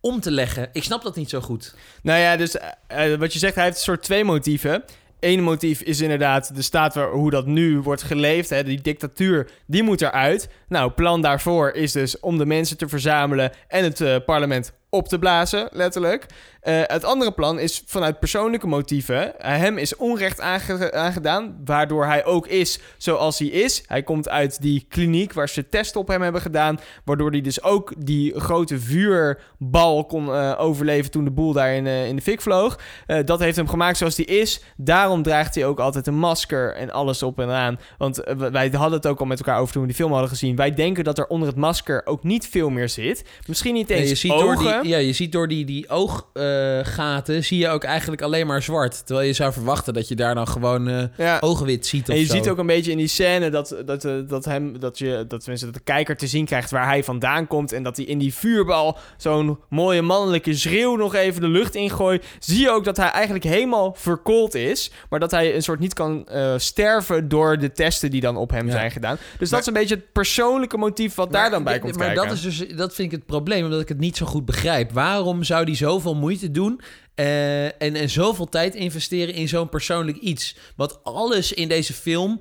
[0.00, 0.68] om te leggen.
[0.72, 1.74] Ik snap dat niet zo goed.
[2.02, 4.84] Nou ja, dus eh, eh, wat je zegt, hij heeft een soort twee motieven.
[5.20, 8.50] Eén motief is inderdaad de staat waar, hoe dat nu wordt geleefd.
[8.50, 10.48] Hè, die dictatuur, die moet eruit.
[10.68, 15.08] Nou, plan daarvoor is dus om de mensen te verzamelen en het eh, parlement op
[15.08, 16.26] te blazen, letterlijk.
[16.60, 19.40] Eh, het andere plan is vanuit persoonlijke motieven.
[19.40, 23.82] Eh, hem is onrecht aange- aangedaan, waardoor hij ook is zoals hij is.
[23.86, 27.62] Hij komt uit die kliniek waar ze testen op hem hebben gedaan, waardoor hij dus
[27.62, 32.40] ook die grote vuurbal kon eh, overleven toen de boel daar in, in de fik
[32.40, 32.78] vloog.
[33.24, 34.62] Dat heeft hem gemaakt zoals hij is.
[34.76, 37.78] Daarom draagt hij ook altijd een masker en alles op en aan.
[37.98, 40.56] Want wij hadden het ook al met elkaar over toen we die film hadden gezien.
[40.56, 43.24] Wij denken dat er onder het masker ook niet veel meer zit.
[43.46, 44.46] Misschien niet eens je ziet ogen.
[44.46, 48.62] door die, ja, je ziet door die, die ooggaten zie je ook eigenlijk alleen maar
[48.62, 49.06] zwart.
[49.06, 51.36] Terwijl je zou verwachten dat je daar dan gewoon eh Ja.
[51.40, 52.34] oogwit ziet of En je zo.
[52.34, 55.44] ziet ook een beetje in die scène dat, dat, eh, dat, hem, dat, je, dat,
[55.44, 57.72] dat de kijker te zien krijgt waar hij vandaan komt.
[57.72, 62.24] En dat hij in die vuurbal zo'n mooie mannelijke schreeuw nog even de lucht ingooit.
[62.38, 64.90] Zie je ook dat hij eigenlijk helemaal verkoold is.
[65.10, 68.50] Maar dat hij een soort niet kan eh, sterven door de testen die dan op
[68.50, 68.72] hem Ja.
[68.72, 69.16] zijn gedaan.
[69.16, 71.96] Dus Maar- dat is een beetje het persoonlijke motief wat daar dan bij Maar- komt
[71.96, 72.24] maar kijken.
[72.28, 74.69] dat is dus, dat vind ik het probleem, omdat ik het niet zo goed begrijp.
[74.92, 76.80] Waarom zou die zoveel moeite doen
[77.20, 80.56] eh, en, en zoveel tijd investeren in zo'n persoonlijk iets?
[80.76, 82.40] Want alles in deze film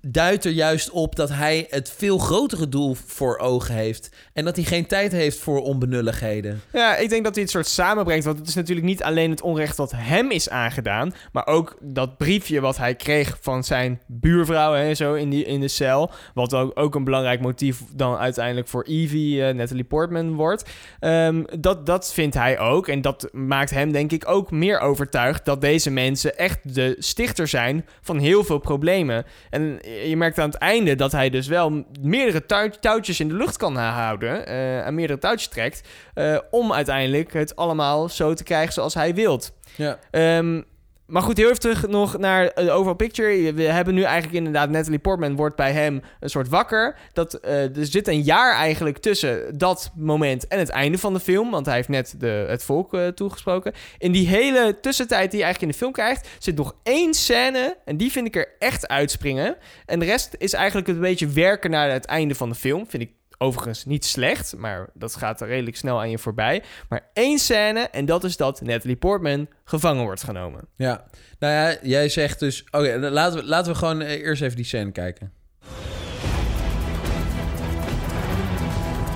[0.00, 4.10] duidt er juist op dat hij het veel grotere doel voor ogen heeft.
[4.32, 6.60] En dat hij geen tijd heeft voor onbenulligheden.
[6.72, 8.24] Ja, ik denk dat hij het soort samenbrengt.
[8.24, 11.14] Want het is natuurlijk niet alleen het onrecht dat hem is aangedaan.
[11.32, 15.60] Maar ook dat briefje wat hij kreeg van zijn buurvrouw en zo in, die, in
[15.60, 16.10] de cel.
[16.34, 20.70] Wat ook, ook een belangrijk motief dan uiteindelijk voor Evie, eh, Natalie Portman, wordt.
[21.00, 22.88] Ehm, dat, dat vindt hij ook.
[22.88, 26.96] En dat maakt hem denk ik ik ook meer overtuigd dat deze mensen echt de
[26.98, 29.24] stichter zijn van heel veel problemen.
[29.50, 29.78] En
[30.08, 33.56] je merkt aan het einde dat hij dus wel meerdere tou- touwtjes in de lucht
[33.56, 38.72] kan houden, eh en meerdere touwtjes trekt, eh, om uiteindelijk het allemaal zo te krijgen
[38.72, 39.52] zoals hij wilt.
[39.76, 39.98] Ja.
[40.10, 40.62] Ehm,
[41.10, 43.52] maar goed, heel even terug nog naar de overall picture.
[43.52, 44.70] We hebben nu eigenlijk inderdaad...
[44.70, 46.96] Natalie Portman wordt bij hem een soort wakker.
[47.12, 51.20] Dat, eh, er zit een jaar eigenlijk tussen dat moment en het einde van de
[51.20, 51.50] film.
[51.50, 53.72] Want hij heeft net de, het volk eh, toegesproken.
[53.98, 56.28] In die hele tussentijd die je eigenlijk in de film krijgt...
[56.38, 59.56] zit nog één scène en die vind ik er echt uitspringen.
[59.86, 62.86] En de rest is eigenlijk een beetje werken naar het einde van de film.
[62.88, 63.10] Vind ik
[63.42, 66.62] overigens niet slecht, maar dat gaat er redelijk snel aan je voorbij.
[66.88, 70.68] Maar één scène en dat is dat Natalie Portman gevangen wordt genomen.
[70.76, 71.04] Ja,
[71.38, 72.64] nou ja, jij zegt dus...
[72.70, 75.32] Oké, laten, we, laten we gewoon eh, eerst even die scène kijken.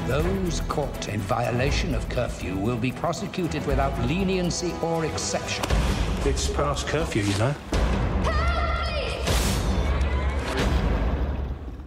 [0.09, 5.65] Those caught in violation of curfew will be prosecuted without leniency or exception.
[6.25, 7.53] It's past curfew, you know.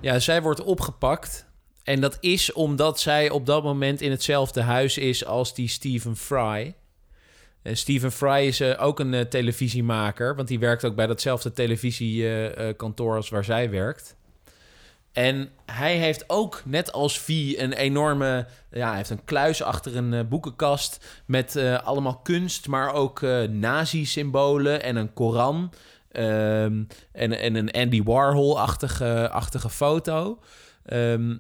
[0.02, 1.47] Ja, zij wordt opgepakt.
[1.88, 6.16] En dat is omdat zij op dat moment in hetzelfde huis is als die Stephen
[6.16, 6.76] Fry.
[7.62, 11.52] Eh, Stephen Fry is eh, ook een eh, televisiemaker, want die werkt ook bij datzelfde
[11.52, 14.16] televisiekantoor als waar zij werkt.
[15.12, 18.48] En hij heeft ook, net als V, een enorme...
[18.72, 24.96] Ja, hij heeft een kluis achter een boekenkast met allemaal kunst, maar ook nazi-symbolen en
[24.96, 25.74] een Koran.
[26.12, 30.40] ehm, en, en een Andy Warhol-achtige achtige foto.
[30.86, 31.36] Ehm,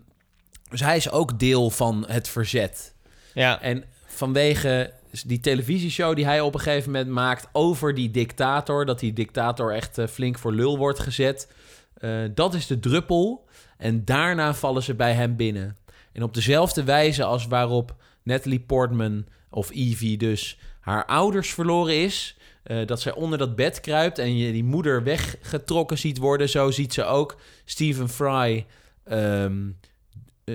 [0.69, 2.93] dus hij is ook deel van het verzet.
[3.34, 4.93] Ja, En vanwege
[5.25, 9.73] die televisieshow die hij op een gegeven moment maakt over die dictator, dat die dictator
[9.73, 11.51] echt eh, flink voor lul wordt gezet,
[11.93, 13.45] eh, dat is de druppel.
[13.77, 15.77] En daarna vallen ze bij hem binnen.
[16.13, 22.38] En op dezelfde wijze als waarop Natalie Portman, of Evie dus, haar ouders verloren is,
[22.63, 26.71] eh, dat zij onder dat bed kruipt en je die moeder weggetrokken ziet worden, zo
[26.71, 28.65] ziet ze ook Stephen Fry.
[29.03, 29.87] ehm, eh,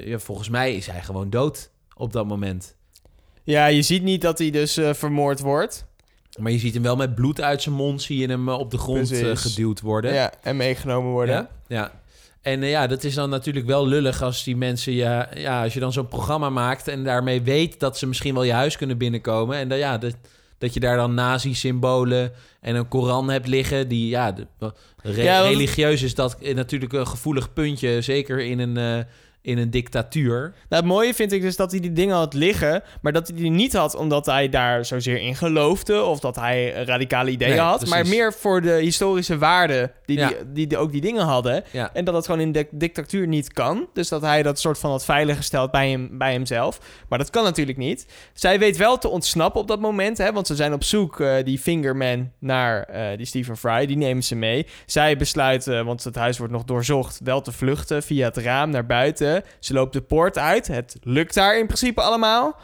[0.01, 2.77] ja, volgens mij is hij gewoon dood op dat moment.
[3.45, 5.85] ja je ziet niet dat hij dus eh, vermoord wordt.
[6.39, 8.71] Maar je ziet hem wel met bloed uit zijn mond, zie je hem eh, op
[8.71, 10.15] de grond eh, geduwd worden.
[10.15, 11.35] Ja, en meegenomen worden.
[11.35, 11.51] ja.
[11.69, 12.01] ja.
[12.43, 15.75] En eh, ja, dat is dan natuurlijk wel lullig als die mensen je, ja, als
[15.75, 18.99] je dan zo'n programma maakt en daarmee weet dat ze misschien wel je huis kunnen
[18.99, 19.57] binnenkomen.
[19.57, 20.15] En dan, ja, dat,
[20.59, 23.89] dat je daar dan nazi-symbolen en een Koran hebt liggen.
[23.89, 24.47] Die, ja, de-
[25.03, 29.05] re- Ja, want- religieus is dat eh, natuurlijk een gevoelig puntje, zeker in een, eh,
[29.43, 30.41] in een dictatuur.
[30.41, 33.37] Nou, het mooie vind ik dus dat hij die dingen had liggen, maar dat hij
[33.37, 37.61] die niet had omdat hij daar zozeer in geloofde of dat hij radicale ideeën Nee,
[37.61, 37.95] had, precies.
[37.95, 40.29] maar meer voor de historische waarde die, Ja.
[40.29, 41.65] die, die, die ook die dingen hadden.
[41.71, 41.91] Ja.
[41.95, 43.89] En dat dat gewoon in de dictatuur niet kan.
[43.93, 46.79] Dus dat hij dat soort van had veiliggesteld bij, hem, bij hemzelf.
[47.09, 48.07] Maar dat kan natuurlijk niet.
[48.33, 50.19] Zij weet wel te ontsnappen op dat moment.
[50.19, 53.87] Hè, want ze zijn op zoek, eh, die Fingerman, naar eh, die Stephen Fry.
[53.87, 54.67] Die nemen ze mee.
[54.87, 58.87] Zij besluiten, want het huis wordt nog doorzocht, wel te vluchten via het raam naar
[58.87, 59.31] buiten.
[59.59, 60.67] Ze loopt de poort uit.
[60.67, 62.57] Het lukt daar in principe allemaal.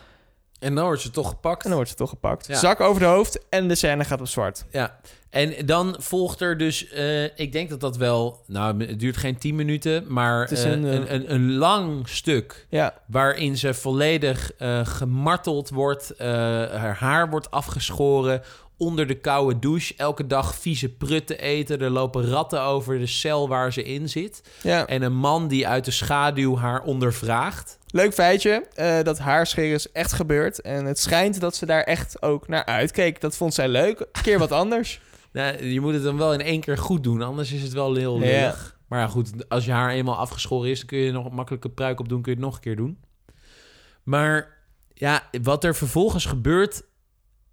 [0.58, 1.62] En dan wordt ze toch gepakt.
[1.62, 2.46] En dan wordt ze toch gepakt.
[2.46, 2.58] Ja.
[2.58, 4.64] Zak over de hoofd en de scène gaat op zwart.
[4.70, 4.98] Ja,
[5.30, 9.38] en dan volgt er dus, eh, ik denk dat dat wel, nou, het duurt geen
[9.38, 13.56] 10 minuten, maar Het is eh, een, een, eh, een, een, lang stuk Ja, waarin
[13.56, 14.50] ze volledig
[14.82, 18.42] gemarteld wordt, haar haar wordt afgeschoren,
[18.76, 23.48] onder de koude douche, elke dag vieze prutten eten, er lopen ratten over de cel
[23.48, 24.86] waar ze in zit ja.
[24.86, 27.77] en een man die uit de schaduw haar ondervraagt.
[27.90, 30.60] Leuk feitje, eh, dat haarscheren is echt gebeurd.
[30.60, 33.20] En het schijnt dat ze daar echt ook naar uitkeek.
[33.20, 34.00] Dat vond zij leuk.
[34.00, 35.00] Een keer wat anders.
[35.32, 37.94] Nou, je moet het dan wel in één keer goed doen, anders is het wel
[37.94, 38.20] heel Ja.
[38.24, 38.78] lullig.
[38.88, 41.68] Maar ja, goed, als je haar eenmaal afgeschoren is, dan kun je nog een makkelijke
[41.68, 42.98] pruik op doen, kun je het nog een keer doen.
[44.02, 44.56] Maar
[44.94, 46.82] ja, wat er vervolgens gebeurt,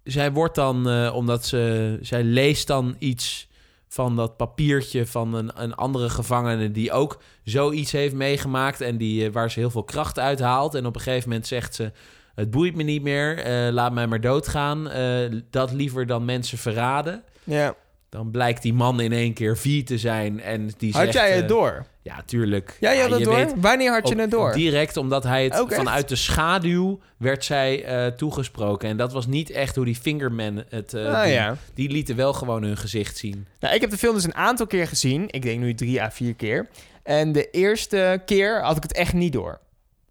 [0.04, 3.48] zij wordt dan, eh, omdat ze, zij leest dan iets
[3.96, 9.26] van dat papiertje van een, een andere gevangene die ook zoiets heeft meegemaakt en die,
[9.26, 10.74] eh, waar ze heel veel kracht uit haalt.
[10.74, 11.92] En op een gegeven moment zegt ze,
[12.34, 14.90] het boeit me niet meer, eh, laat mij maar doodgaan.
[14.90, 17.22] Eh, dat liever dan mensen verraden.
[17.44, 17.74] Ja.
[18.16, 21.14] Dan blijkt die man in één keer vier te zijn en die Had zegt...
[21.14, 21.86] jij het eh, door?
[22.02, 22.76] Ja, tuurlijk.
[22.80, 23.34] Ja, je had het door?
[23.34, 24.52] weet Wanneer had je het door?
[24.52, 25.76] Direct, omdat hij het Ook echt?
[25.78, 28.88] vanuit de schaduw werd zij eh, toegesproken.
[28.88, 31.30] En dat was niet echt hoe die Fingerman het Ah, doen.
[31.32, 31.56] ja.
[31.74, 33.46] Die lieten wel gewoon hun gezicht zien.
[33.60, 35.24] Nou, ik heb de film dus een aantal keer gezien.
[35.30, 36.68] Ik denk nu drie à vier keer.
[37.02, 39.60] En de eerste keer had ik het echt niet door.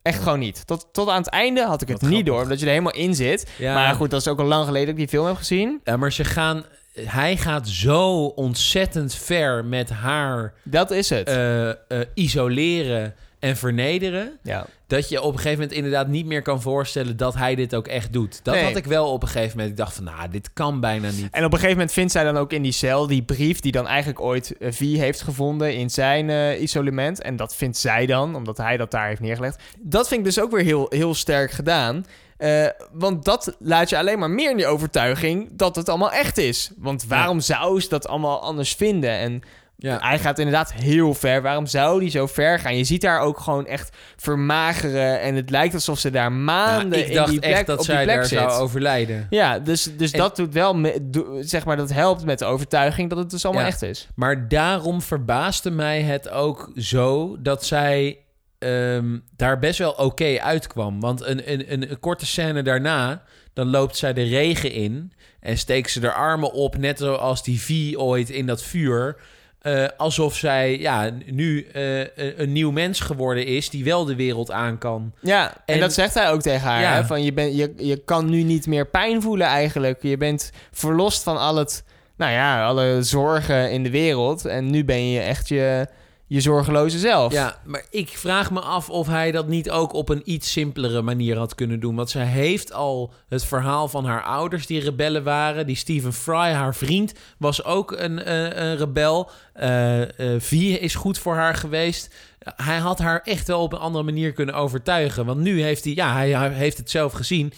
[0.02, 0.68] Echt gewoon niet.
[0.68, 2.34] Tot, tot aan het einde had ik het Wat niet grappig.
[2.34, 3.50] door, omdat je er helemaal in zit.
[3.58, 3.74] Ja.
[3.74, 5.80] Maar goed, dat is ook al lang geleden dat ik die film heb gezien.
[5.84, 6.66] Ja, maar ze gaan...
[7.02, 11.28] Hij gaat zo ontzettend ver met haar Dat is het.
[11.28, 11.76] eh, eh,
[12.14, 14.40] isoleren en vernederen...
[14.44, 14.66] Ja.
[14.88, 17.18] dat je op een gegeven moment inderdaad niet meer kan voorstellen...
[17.18, 18.40] dat hij dit ook echt doet.
[18.44, 18.64] Dat Nee.
[18.64, 19.70] had ik wel op een gegeven moment.
[19.70, 21.28] Ik dacht van, nou, dit kan bijna niet.
[21.32, 23.72] En op een gegeven moment vindt zij dan ook in die cel die brief die
[23.72, 27.22] dan eigenlijk ooit eh, V heeft gevonden in zijn isolement.
[27.22, 29.62] En dat vindt zij dan, omdat hij dat daar heeft neergelegd.
[29.80, 32.06] Dat vind ik dus ook weer heel, heel sterk gedaan.
[32.38, 36.38] Eh, want dat laat je alleen maar meer in die overtuiging dat het allemaal echt
[36.38, 36.72] is.
[36.78, 39.10] Want waarom zou ze dat allemaal anders vinden?
[39.10, 39.42] En
[39.78, 39.98] Ja.
[40.02, 41.42] hij gaat inderdaad heel ver.
[41.42, 42.78] Waarom zou hij zo ver gaan?
[42.78, 45.20] Je ziet haar ook gewoon echt vermageren.
[45.22, 47.80] En het lijkt alsof ze daar Ja, maanden ik in dacht die plek, echt dat
[47.80, 48.40] op die zij plek daar zit.
[48.40, 49.28] zou overlijden.
[49.30, 52.46] Ja, dus, dus En- dat doet wel, me- do- zeg maar, dat helpt met de
[52.46, 54.08] overtuiging dat het dus allemaal echt is.
[54.16, 58.18] Maar daarom verbaasde mij het ook zo dat zij
[58.60, 61.00] ehm, daar best wel oké uitkwam.
[61.00, 65.58] Want een, een, een, een korte scène daarna, dan loopt zij de regen in en
[65.58, 69.18] steekt ze haar armen op, net zoals die V ooit in dat vuur.
[69.66, 72.00] Eh, alsof zij ja, nu eh,
[72.38, 75.14] een, nieuw mens geworden is die wel de wereld aan kan.
[75.22, 76.82] Ja, en, En- dat zegt hij ook tegen haar.
[76.82, 76.94] Ja.
[76.94, 77.06] Hè?
[77.06, 80.02] Van je, ben, je, je kan nu niet meer pijn voelen eigenlijk.
[80.02, 81.84] Je bent verlost van al het,
[82.18, 84.46] nou ja, alle zorgen in de wereld.
[84.46, 85.88] En nu ben je echt je,
[86.28, 87.34] je zorgeloze zelf.
[87.34, 91.02] Ja, maar ik vraag me af of hij dat niet ook op een iets simpelere
[91.02, 91.96] manier had kunnen doen.
[91.96, 95.68] Want zij heeft al het verhaal van haar ouders die rebellen waren.
[95.68, 99.30] Die Stephen Fry, haar vriend, was ook een, eh, een rebel.
[99.54, 100.02] Eh,
[100.38, 102.14] Vie is goed voor haar geweest.
[102.40, 105.26] Hij had haar echt wel op een andere manier kunnen overtuigen.
[105.26, 107.54] Want nu heeft hij, ja, hij, hij heeft het zelf gezien.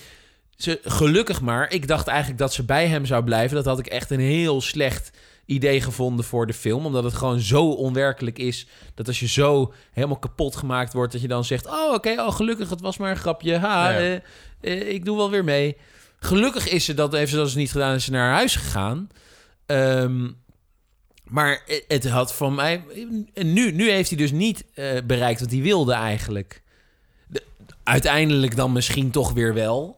[0.55, 1.71] Ze, gelukkig maar.
[1.71, 3.55] Ik dacht eigenlijk dat ze bij hem zou blijven.
[3.55, 5.11] Dat had ik echt een heel slecht
[5.47, 6.85] idee gevonden voor de film.
[6.85, 8.67] Omdat het gewoon zo onwerkelijk is.
[8.95, 11.11] Dat als je zo helemaal kapot gemaakt wordt...
[11.11, 11.65] dat je dan zegt...
[11.67, 13.57] Oh, oké, oh, gelukkig, het was maar een grapje.
[13.57, 13.97] Ha, Ja.
[13.99, 14.15] eh,
[14.61, 15.77] eh, ik doe wel weer mee.
[16.19, 17.89] Gelukkig is ze dat, heeft ze dat dus niet gedaan...
[17.89, 19.09] en is ze naar huis gegaan.
[19.65, 20.27] Ehm,
[21.23, 22.83] maar het- het had van mij...
[23.33, 26.61] en Nu, nu heeft hij dus niet eh, bereikt wat hij wilde eigenlijk.
[27.27, 27.43] De-
[27.83, 29.96] uiteindelijk dan misschien toch weer wel...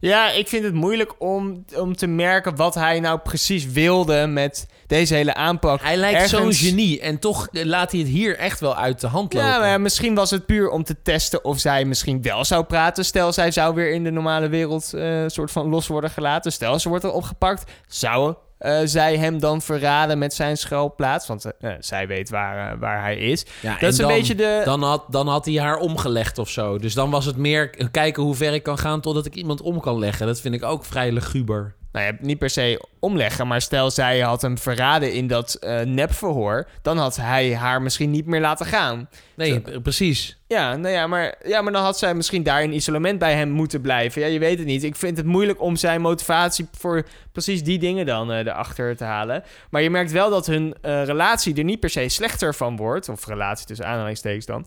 [0.00, 4.66] Ja, ik vind het moeilijk om, om te merken wat hij nou precies wilde met
[4.86, 5.82] deze hele aanpak.
[5.82, 9.06] Hij lijkt Ergens- zo'n genie en toch laat hij het hier echt wel uit de
[9.06, 9.48] hand lopen.
[9.48, 13.04] Ja, maar misschien was het puur om te testen of zij misschien wel zou praten.
[13.04, 16.52] Stel, zij zou weer in de normale wereld eh soort van los worden gelaten.
[16.52, 17.70] Stel, ze wordt er opgepakt.
[17.88, 21.26] Zou eh, zij hem dan verraden met zijn schuilplaats?
[21.26, 23.44] Want eh, eh, zij weet waar, waar hij is.
[23.62, 24.62] Ja, Dat en is een dan- beetje de...
[24.64, 26.78] Dan had, dan had hij haar omgelegd of zo.
[26.78, 29.80] Dus dan was het meer kijken hoe ver ik kan gaan totdat ik iemand om
[29.80, 30.26] kan leggen.
[30.26, 31.74] Dat vind ik ook vrij luguber.
[31.92, 35.80] nou ja, niet per se omleggen, maar stel zij had hem verraden in dat eh,
[35.80, 39.08] nepverhoor, dan had hij haar misschien niet meer laten gaan.
[39.36, 40.38] Nee, precies.
[40.46, 43.50] Ja, nou ja, maar, ja, maar dan had zij misschien daar in isolement bij hem
[43.50, 44.22] moeten blijven.
[44.22, 44.84] Ja, je weet het niet.
[44.84, 49.04] Ik vind het moeilijk om zijn motivatie voor precies die dingen dan eh, erachter te
[49.04, 49.42] halen.
[49.70, 53.08] Maar je merkt wel dat hun eh, relatie er niet per se slechter van wordt.
[53.08, 54.66] Of relatie tussen aanhalingstekens dan.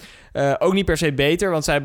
[0.59, 1.83] Ook niet per se beter, want zij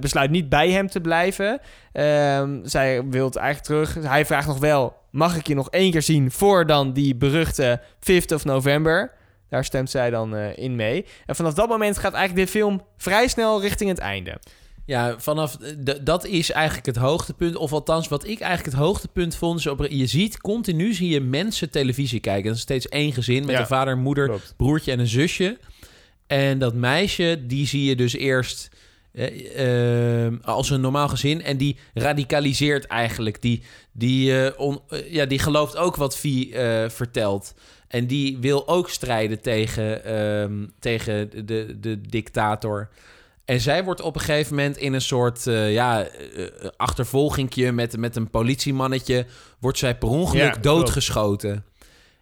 [0.00, 1.60] besluit niet bij hem te blijven.
[1.92, 4.08] Ehm, zij wil eigenlijk terug.
[4.10, 7.80] Hij vraagt nog wel, mag ik je nog één keer zien voor dan die beruchte
[8.00, 9.12] 5th of November?
[9.48, 11.04] Daar stemt zij dan eh, in mee.
[11.26, 14.38] En vanaf dat moment gaat eigenlijk dit film vrij snel richting het einde.
[14.84, 17.56] Ja, vanaf d- dat is eigenlijk het hoogtepunt.
[17.56, 19.58] Of althans, wat ik eigenlijk het hoogtepunt vond.
[19.58, 22.44] Is op, je ziet continu zie je mensen televisie kijken.
[22.46, 24.54] Dat is steeds één gezin met Ja, een vader, moeder, klopt.
[24.56, 25.58] broertje en een zusje.
[26.26, 28.68] En dat meisje, die zie je dus eerst
[29.18, 31.42] eh, eh, als een normaal gezin.
[31.42, 33.42] En die radicaliseert eigenlijk.
[33.42, 37.54] Die, die, eh, on- ja, die gelooft ook wat eh, vertelt.
[37.88, 42.88] En die wil ook strijden tegen, ehm, tegen de, de, de dictator.
[43.44, 46.06] En zij wordt op een gegeven moment in een soort ja,
[46.76, 49.26] achtervolgingje met, met een politiemannetje...
[49.58, 50.62] wordt zij per ongeluk Ja, klopt.
[50.64, 51.64] doodgeschoten.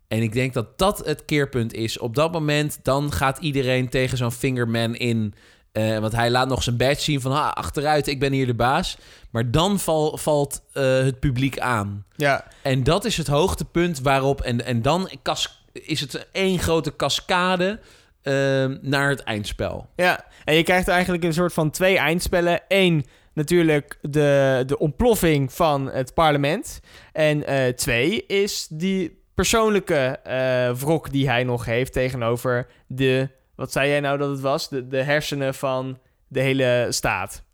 [0.08, 1.98] En ik denk dat dat het keerpunt is.
[1.98, 5.34] Op dat moment, dan gaat iedereen tegen zo'n fingerman in...
[5.76, 7.32] Uh, want hij laat nog zijn badge zien van...
[7.32, 8.96] Ha, achteruit, ik ben hier de baas.
[9.30, 12.04] Maar dan val, valt uh, het publiek aan.
[12.16, 12.44] Ja.
[12.62, 14.40] En dat is het hoogtepunt waarop...
[14.40, 17.80] En, en dan kas, is het één grote cascade
[18.22, 18.32] uh,
[18.80, 19.88] naar het eindspel.
[19.96, 22.60] Ja, en je krijgt eigenlijk een soort van twee eindspellen.
[22.68, 26.80] Eén, natuurlijk de, de ontploffing van het parlement.
[27.12, 33.28] En uh, twee is die persoonlijke uh, wrok die hij nog heeft tegenover de...
[33.56, 34.68] Wat zei jij nou dat het was?
[34.68, 37.44] De, de hersenen van de hele staat.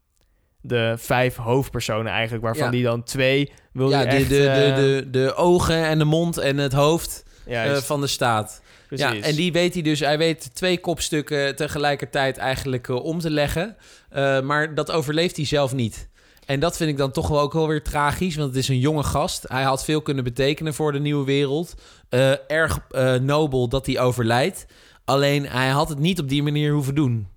[0.60, 2.70] De vijf hoofdpersonen eigenlijk, waarvan Ja.
[2.70, 4.28] die dan twee wil Ja, de, echt...
[4.28, 8.00] de, de, eh, de, de ogen en de mond en het hoofd uh, juist, van
[8.00, 8.62] de staat.
[8.88, 9.26] Ja, precies.
[9.26, 10.00] en die weet hij dus.
[10.00, 13.76] Hij weet twee kopstukken tegelijkertijd eigenlijk uh, om te leggen.
[14.12, 16.08] Uh, maar dat overleeft hij zelf niet.
[16.46, 18.36] En dat vind ik dan toch wel ook wel weer tragisch.
[18.36, 19.44] Want het is een jonge gast.
[19.48, 21.74] Hij had veel kunnen betekenen voor de nieuwe wereld.
[22.10, 22.78] Uh, erg
[23.20, 24.66] nobel dat hij overlijdt.
[25.04, 27.28] Alleen hij had het niet op die manier hoeven doen.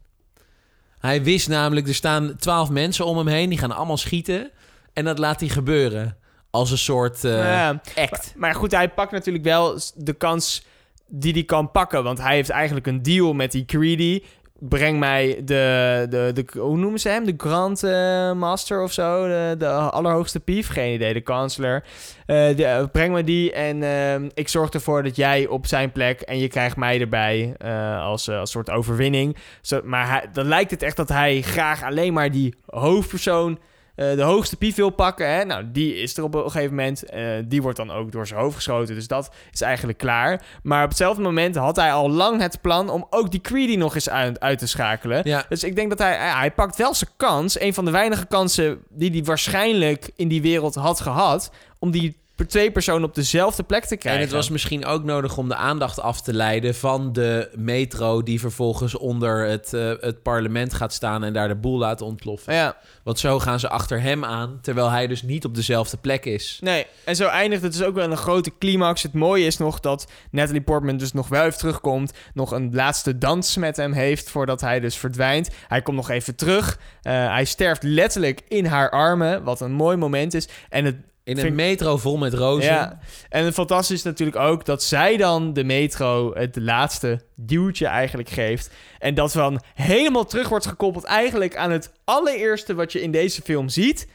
[1.00, 3.50] Hij wist namelijk, er staan twaalf mensen om hem heen.
[3.50, 4.52] Die gaan allemaal schieten.
[4.94, 6.18] En dat laat hij gebeuren.
[6.50, 7.82] Als een soort eh, Ja.
[7.96, 8.34] act.
[8.38, 10.66] Maar goed, hij pakt natuurlijk wel de kans
[11.08, 12.04] die hij kan pakken.
[12.04, 14.24] Want hij heeft eigenlijk een deal met die Creedy.
[14.70, 17.26] Breng mij de, de, de hoe noemen ze hem?
[17.26, 19.28] De Grand eh, Master of zo?
[19.28, 20.68] De, de allerhoogste pief?
[20.68, 21.84] Geen idee, de kansler.
[22.26, 26.22] Eh, eh, breng me die en ehm, ik zorg ervoor dat jij op zijn plek
[26.22, 27.56] en je krijgt mij erbij
[28.00, 29.38] als, als soort overwinning.
[29.84, 33.60] Maar hij, dan lijkt het echt dat hij graag alleen maar die hoofdpersoon
[33.96, 35.30] de hoogste pief wil pakken.
[35.30, 35.44] Hè?
[35.44, 37.04] Nou, die is er op een gegeven moment.
[37.04, 38.96] Eh, die wordt dan ook door zijn hoofd geschoten.
[38.96, 40.42] Dus dat is eigenlijk klaar.
[40.64, 43.96] Maar op hetzelfde moment had hij al lang het plan om ook die Creedy nog
[43.96, 45.22] eens uit, uit te schakelen.
[45.24, 45.46] Ja.
[45.50, 47.60] Dus ik denk dat hij, ja, hij pakt wel zijn kans.
[47.60, 51.52] Een van de weinige kansen die hij waarschijnlijk in die wereld had gehad.
[51.80, 54.22] Om die twee personen op dezelfde plek te krijgen.
[54.22, 58.24] En het was misschien ook nodig om de aandacht af te leiden van de metro...
[58.24, 62.54] die vervolgens onder het, eh, het parlement gaat staan en daar de boel laat ontploffen.
[62.54, 66.26] Ja, Want zo gaan ze achter hem aan, terwijl hij dus niet op dezelfde plek
[66.26, 66.58] is.
[66.62, 66.86] nee.
[67.04, 69.04] En zo eindigt het dus ook wel een grote climax.
[69.04, 72.14] Het mooie is nog dat Natalie Portman dus nog wel even terugkomt.
[72.34, 75.50] Nog een laatste dans met hem heeft voordat hij dus verdwijnt.
[75.68, 76.80] Hij komt nog even terug.
[77.02, 80.48] Eh, hij sterft letterlijk in haar armen, wat een mooi moment is.
[80.70, 82.72] En het In een metro vol met rozen.
[82.74, 87.86] Ja, en het fantastisch is natuurlijk ook dat zij dan de metro het laatste duwtje
[87.88, 88.70] eigenlijk geeft.
[89.00, 93.42] En dat dan helemaal terug wordt gekoppeld eigenlijk aan het allereerste wat je in deze
[93.42, 94.08] film ziet.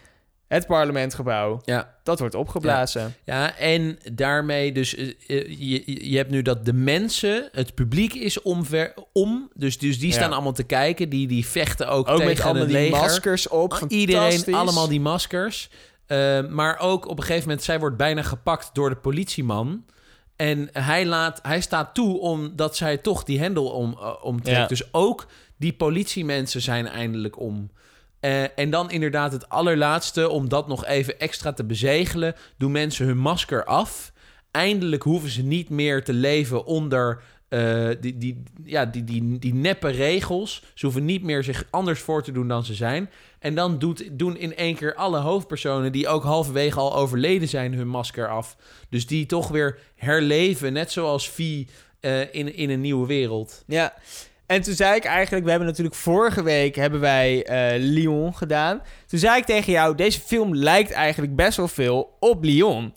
[0.49, 1.61] Het parlementgebouw.
[1.65, 1.95] Ja.
[2.03, 3.15] Dat wordt opgeblazen.
[3.25, 4.95] Ja, en daarmee dus...
[4.95, 5.15] eh, eh,
[5.59, 9.51] je, je hebt nu dat de mensen, het publiek is omver, om.
[9.55, 10.15] Dus, dus die Ja.
[10.15, 11.09] staan allemaal te kijken.
[11.09, 12.97] Die, die vechten ook, Ook tegen met allemaal die leger.
[12.99, 13.85] maskers op.
[13.89, 15.71] Iedereen, allemaal die maskers.
[16.11, 19.85] Eh, maar ook op een gegeven moment, zij wordt bijna gepakt door de politieman.
[20.37, 24.59] En hij, laat, hij staat toe omdat zij toch die hendel om, eh, omtrekt.
[24.59, 24.67] Ja.
[24.67, 27.71] Dus ook die politiemensen zijn eindelijk om.
[28.21, 33.07] Eh, en dan inderdaad het allerlaatste, om dat nog even extra te bezegelen, doen mensen
[33.07, 34.13] hun masker af.
[34.51, 39.55] Eindelijk hoeven ze niet meer te leven onder eh, die, die, ja, die, die, die
[39.55, 40.63] neppe regels.
[40.75, 43.11] Ze hoeven niet meer zich anders voor te doen dan ze zijn.
[43.39, 47.75] En dan doet, doen in één keer alle hoofdpersonen die ook halverwege al overleden zijn
[47.75, 48.57] hun masker af.
[48.89, 51.69] Dus die toch weer herleven, net zoals Vie
[52.01, 53.65] eh, in, in een nieuwe wereld.
[53.67, 53.95] Ja.
[54.47, 58.83] En toen zei ik eigenlijk, we hebben natuurlijk vorige week hebben wij eh, Lyon gedaan.
[59.07, 62.95] Toen zei ik tegen jou, deze film lijkt eigenlijk best wel veel op Lyon.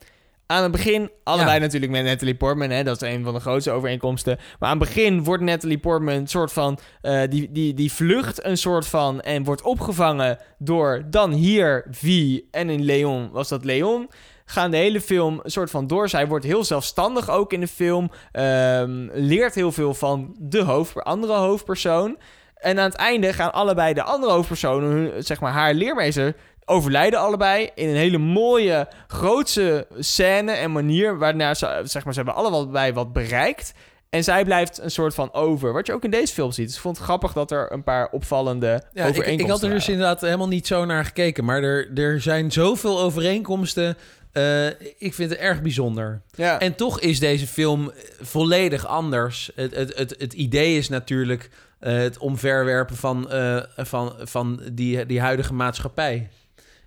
[0.54, 1.60] Aan het begin, allebei Ja.
[1.62, 4.38] natuurlijk met Natalie Portman, hè, dat is een van de grootste overeenkomsten.
[4.60, 8.46] Maar aan het begin wordt Natalie Portman een soort van, eh, die, die, die vlucht
[8.46, 13.63] een soort van en wordt opgevangen door dan hier Vie en in Leon was dat
[13.66, 14.10] Leon.
[14.46, 16.10] Gaan de hele film een soort van door.
[16.10, 18.12] Zij wordt heel zelfstandig ook in de film.
[18.32, 22.18] ehm, leert heel veel van de hoofd, andere hoofdpersoon.
[22.56, 27.69] En aan het einde gaan allebei de andere hoofdpersonen, zeg maar haar leermeester, overlijden allebei
[27.76, 31.17] in een hele mooie, grootse scène en manier.
[31.17, 33.73] Waarna ze, zeg maar, ze hebben allebei wat bereikt.
[34.10, 35.73] En zij blijft een soort van over.
[35.73, 36.65] Wat je ook in deze film ziet.
[36.65, 39.63] Dus ik vond het grappig dat er een paar opvallende Ja, ik, overeenkomsten ik had
[39.63, 39.93] er dus waren.
[39.93, 41.45] inderdaad helemaal niet zo naar gekeken.
[41.45, 43.97] Maar er, er zijn zoveel overeenkomsten.
[44.32, 46.21] Eh, ik vind het erg bijzonder.
[46.36, 46.60] Ja.
[46.60, 49.52] En toch is deze film volledig anders.
[49.56, 51.49] Het, het, het, het idee is natuurlijk
[51.80, 56.30] eh, het omverwerpen van, eh, van, van die, die huidige maatschappij.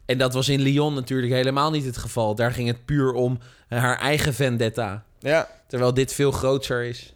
[0.07, 2.35] En dat was in Lyon natuurlijk helemaal niet het geval.
[2.35, 3.39] Daar ging het puur om
[3.69, 5.05] eh, haar eigen vendetta.
[5.19, 5.49] ja.
[5.69, 7.13] Terwijl dit veel groter is.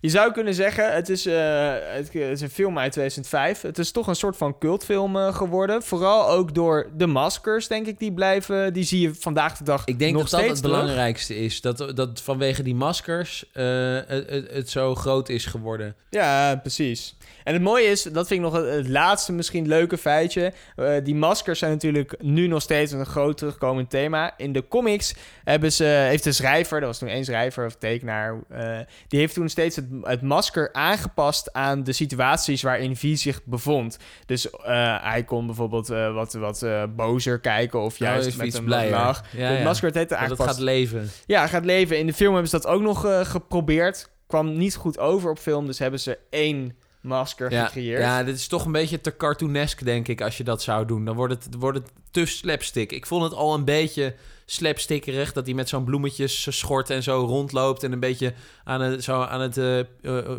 [0.00, 3.60] Je zou kunnen zeggen, het is, eh, het is een film uit 2005.
[3.60, 5.82] Het is toch een soort van cultfilm eh, geworden.
[5.82, 8.72] Vooral ook door de maskers, denk ik, die blijven.
[8.72, 10.78] Die zie je vandaag de dag Ik denk nog dat dat het terug.
[10.78, 11.60] belangrijkste is.
[11.60, 15.94] Dat, dat vanwege die maskers het, het, het zo groot is geworden.
[16.10, 17.16] Ja, precies.
[17.46, 20.52] En het mooie is, dat vind ik nog het, laatste misschien leuke feitje.
[20.76, 24.34] Eh, die maskers zijn natuurlijk nu nog steeds een groot terugkomend thema.
[24.36, 28.42] In de comics hebben ze, heeft de schrijver, dat was toen één schrijver of tekenaar,
[28.48, 28.78] eh,
[29.08, 33.98] die heeft toen steeds het, het masker aangepast aan de situaties waarin V zich bevond.
[34.26, 38.64] Dus eh, hij kon bijvoorbeeld wat, wat bozer kijken of juist even met iets een
[38.64, 38.90] blijer.
[38.90, 39.24] lach.
[39.32, 39.64] Ja, het ja.
[39.64, 40.50] masker het Dat het aangepast.
[40.50, 41.10] gaat leven.
[41.26, 41.98] Ja, gaat leven.
[41.98, 44.10] In de film hebben ze dat ook nog geprobeerd.
[44.26, 48.00] Kwam niet goed over op film, dus hebben ze één masker Ja, gecreëerd.
[48.02, 51.04] ja, dit is toch een beetje te cartoonesk, denk ik, als je dat zou doen.
[51.04, 52.92] Dan wordt het, wordt het te slapstick.
[52.92, 54.14] Ik vond het al een beetje
[54.46, 58.32] slapstickerig dat hij met zo'n bloemetjes schort en zo rondloopt en een beetje
[58.64, 59.86] aan het, zo aan het eh, eh,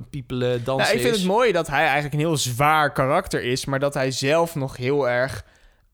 [0.10, 1.20] piepelen dansen Nou, ik vind is.
[1.22, 4.78] het mooi dat hij eigenlijk een heel zwaar karakter is, maar dat hij zelf nog
[4.78, 5.44] heel erg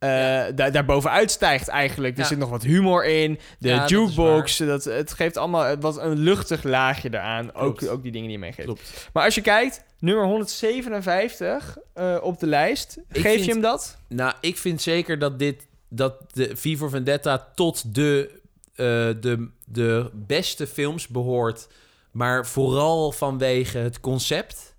[0.04, 2.14] eh daar daarbovenuit stijgt eigenlijk.
[2.14, 2.28] Er Ja.
[2.28, 3.40] zit nog wat humor in.
[3.60, 4.58] De Ja, dat jukebox.
[4.58, 7.54] Dat, het geeft allemaal wat een luchtig laagje eraan.
[7.54, 7.94] Ook, Klopt.
[7.94, 8.68] ook die dingen die je meegeeft.
[8.68, 9.10] Klopt.
[9.14, 12.98] Maar als je kijkt, nummer 157 eh, op de lijst.
[13.12, 13.98] Ik Geef vind- je hem dat?
[14.08, 18.30] Nou, ik vind zeker dat dit dat de V Vendetta tot de,
[18.76, 18.86] eh,
[19.22, 21.68] de, de beste films behoort.
[22.12, 24.73] Maar vooral vanwege het concept.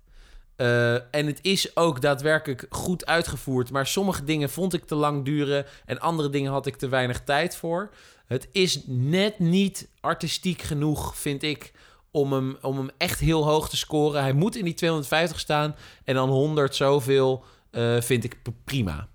[0.55, 3.71] Eh, en het is ook daadwerkelijk goed uitgevoerd.
[3.71, 5.65] Maar sommige dingen vond ik te lang duren.
[5.85, 7.89] En andere dingen had ik te weinig tijd voor.
[8.25, 11.73] Het is net niet artistiek genoeg, vind ik.
[12.11, 14.21] Om hem, om hem echt heel hoog te scoren.
[14.21, 15.75] Hij moet in die 250 staan.
[16.03, 19.07] En dan 100 zoveel eh, vind ik prima.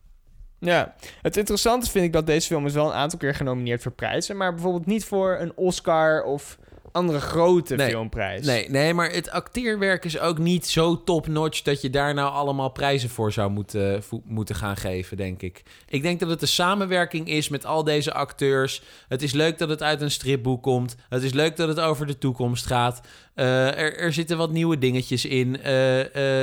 [0.59, 3.93] Ja, het interessante vind ik dat deze film is wel een aantal keer genomineerd voor
[3.93, 6.59] prijzen, maar bijvoorbeeld niet voor een Oscar of
[6.93, 7.88] andere grote Nee.
[7.88, 8.47] filmprijs.
[8.47, 12.68] Nee, nee, maar het acteerwerk is ook niet zo top-notch dat je daar nou allemaal
[12.70, 15.62] prijzen voor zou moeten, vo- moeten gaan geven, denk ik.
[15.88, 18.82] Ik denk dat het de samenwerking is met al deze acteurs.
[19.09, 20.97] Het is leuk dat het uit een stripboek komt.
[21.09, 23.01] Het is leuk dat het over de toekomst gaat.
[23.34, 25.62] Eh, er, er zitten wat nieuwe dingetjes in.
[25.62, 26.01] Eh,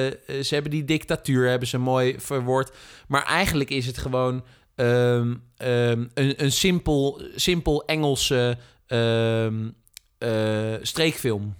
[0.08, 2.72] eh, ze hebben die dictatuur hebben ze mooi verwoord.
[3.08, 4.44] Maar eigenlijk is het gewoon
[4.76, 9.70] ehm, ehm, een, een simpel, simpel Engelse ehm,
[10.18, 11.56] eh, streekfilm.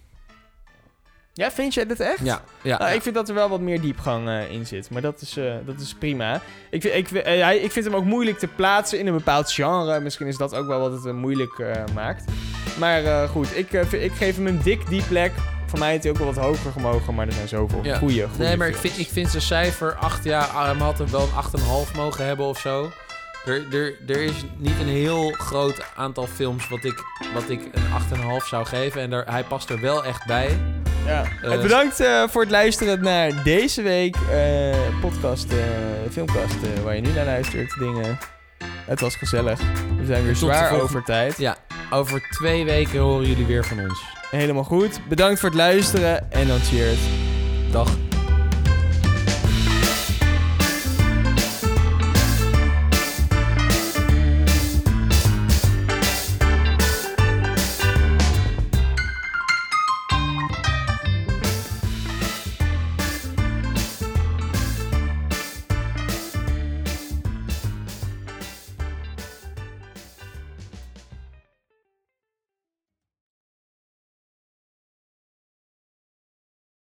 [1.34, 2.20] Ja, vind jij dit echt?
[2.20, 2.96] Ja, ja, Nou, ja.
[2.96, 5.54] Ik vind dat er wel wat meer diepgang eh, in zit, maar dat is, eh,
[5.66, 6.42] dat is prima.
[6.70, 7.10] Ik, vind- ik,
[7.64, 10.00] ik vind hem ook moeilijk te plaatsen in een bepaald genre.
[10.00, 12.24] Misschien is dat ook wel wat het moeilijk eh, maakt.
[12.80, 15.32] Maar eh, goed, ik, ik geef hem een dik die plek.
[15.66, 17.98] Voor mij had hij ook wel wat hoger gemogen, maar er zijn zoveel Ja.
[17.98, 21.10] goede, goede Nee, maar ik vind, ik vind zijn cijfer 8, ja, hij had hem
[21.12, 22.92] wel een 8,5 mogen hebben of zo.
[23.48, 28.18] Er, er, er is niet een heel groot aantal films wat ik, wat ik een
[28.42, 29.02] 8,5 zou geven.
[29.02, 30.58] En daar, hij past er wel echt bij.
[31.06, 31.24] Ja.
[31.42, 35.58] Eh, Eh, bedankt eh, voor het luisteren naar deze week eh, podcast, eh,
[36.12, 37.76] filmkast, eh, waar je nu naar luistert.
[37.80, 38.18] Dingen.
[38.86, 39.60] Het was gezellig.
[40.00, 41.38] We zijn weer Tot zwaar over tijd.
[41.38, 41.58] Ja,
[41.90, 44.04] over twee weken horen jullie weer van ons.
[44.32, 45.00] Helemaal goed.
[45.10, 47.00] Bedankt voor het luisteren en dan cheers.
[47.72, 48.07] Dag.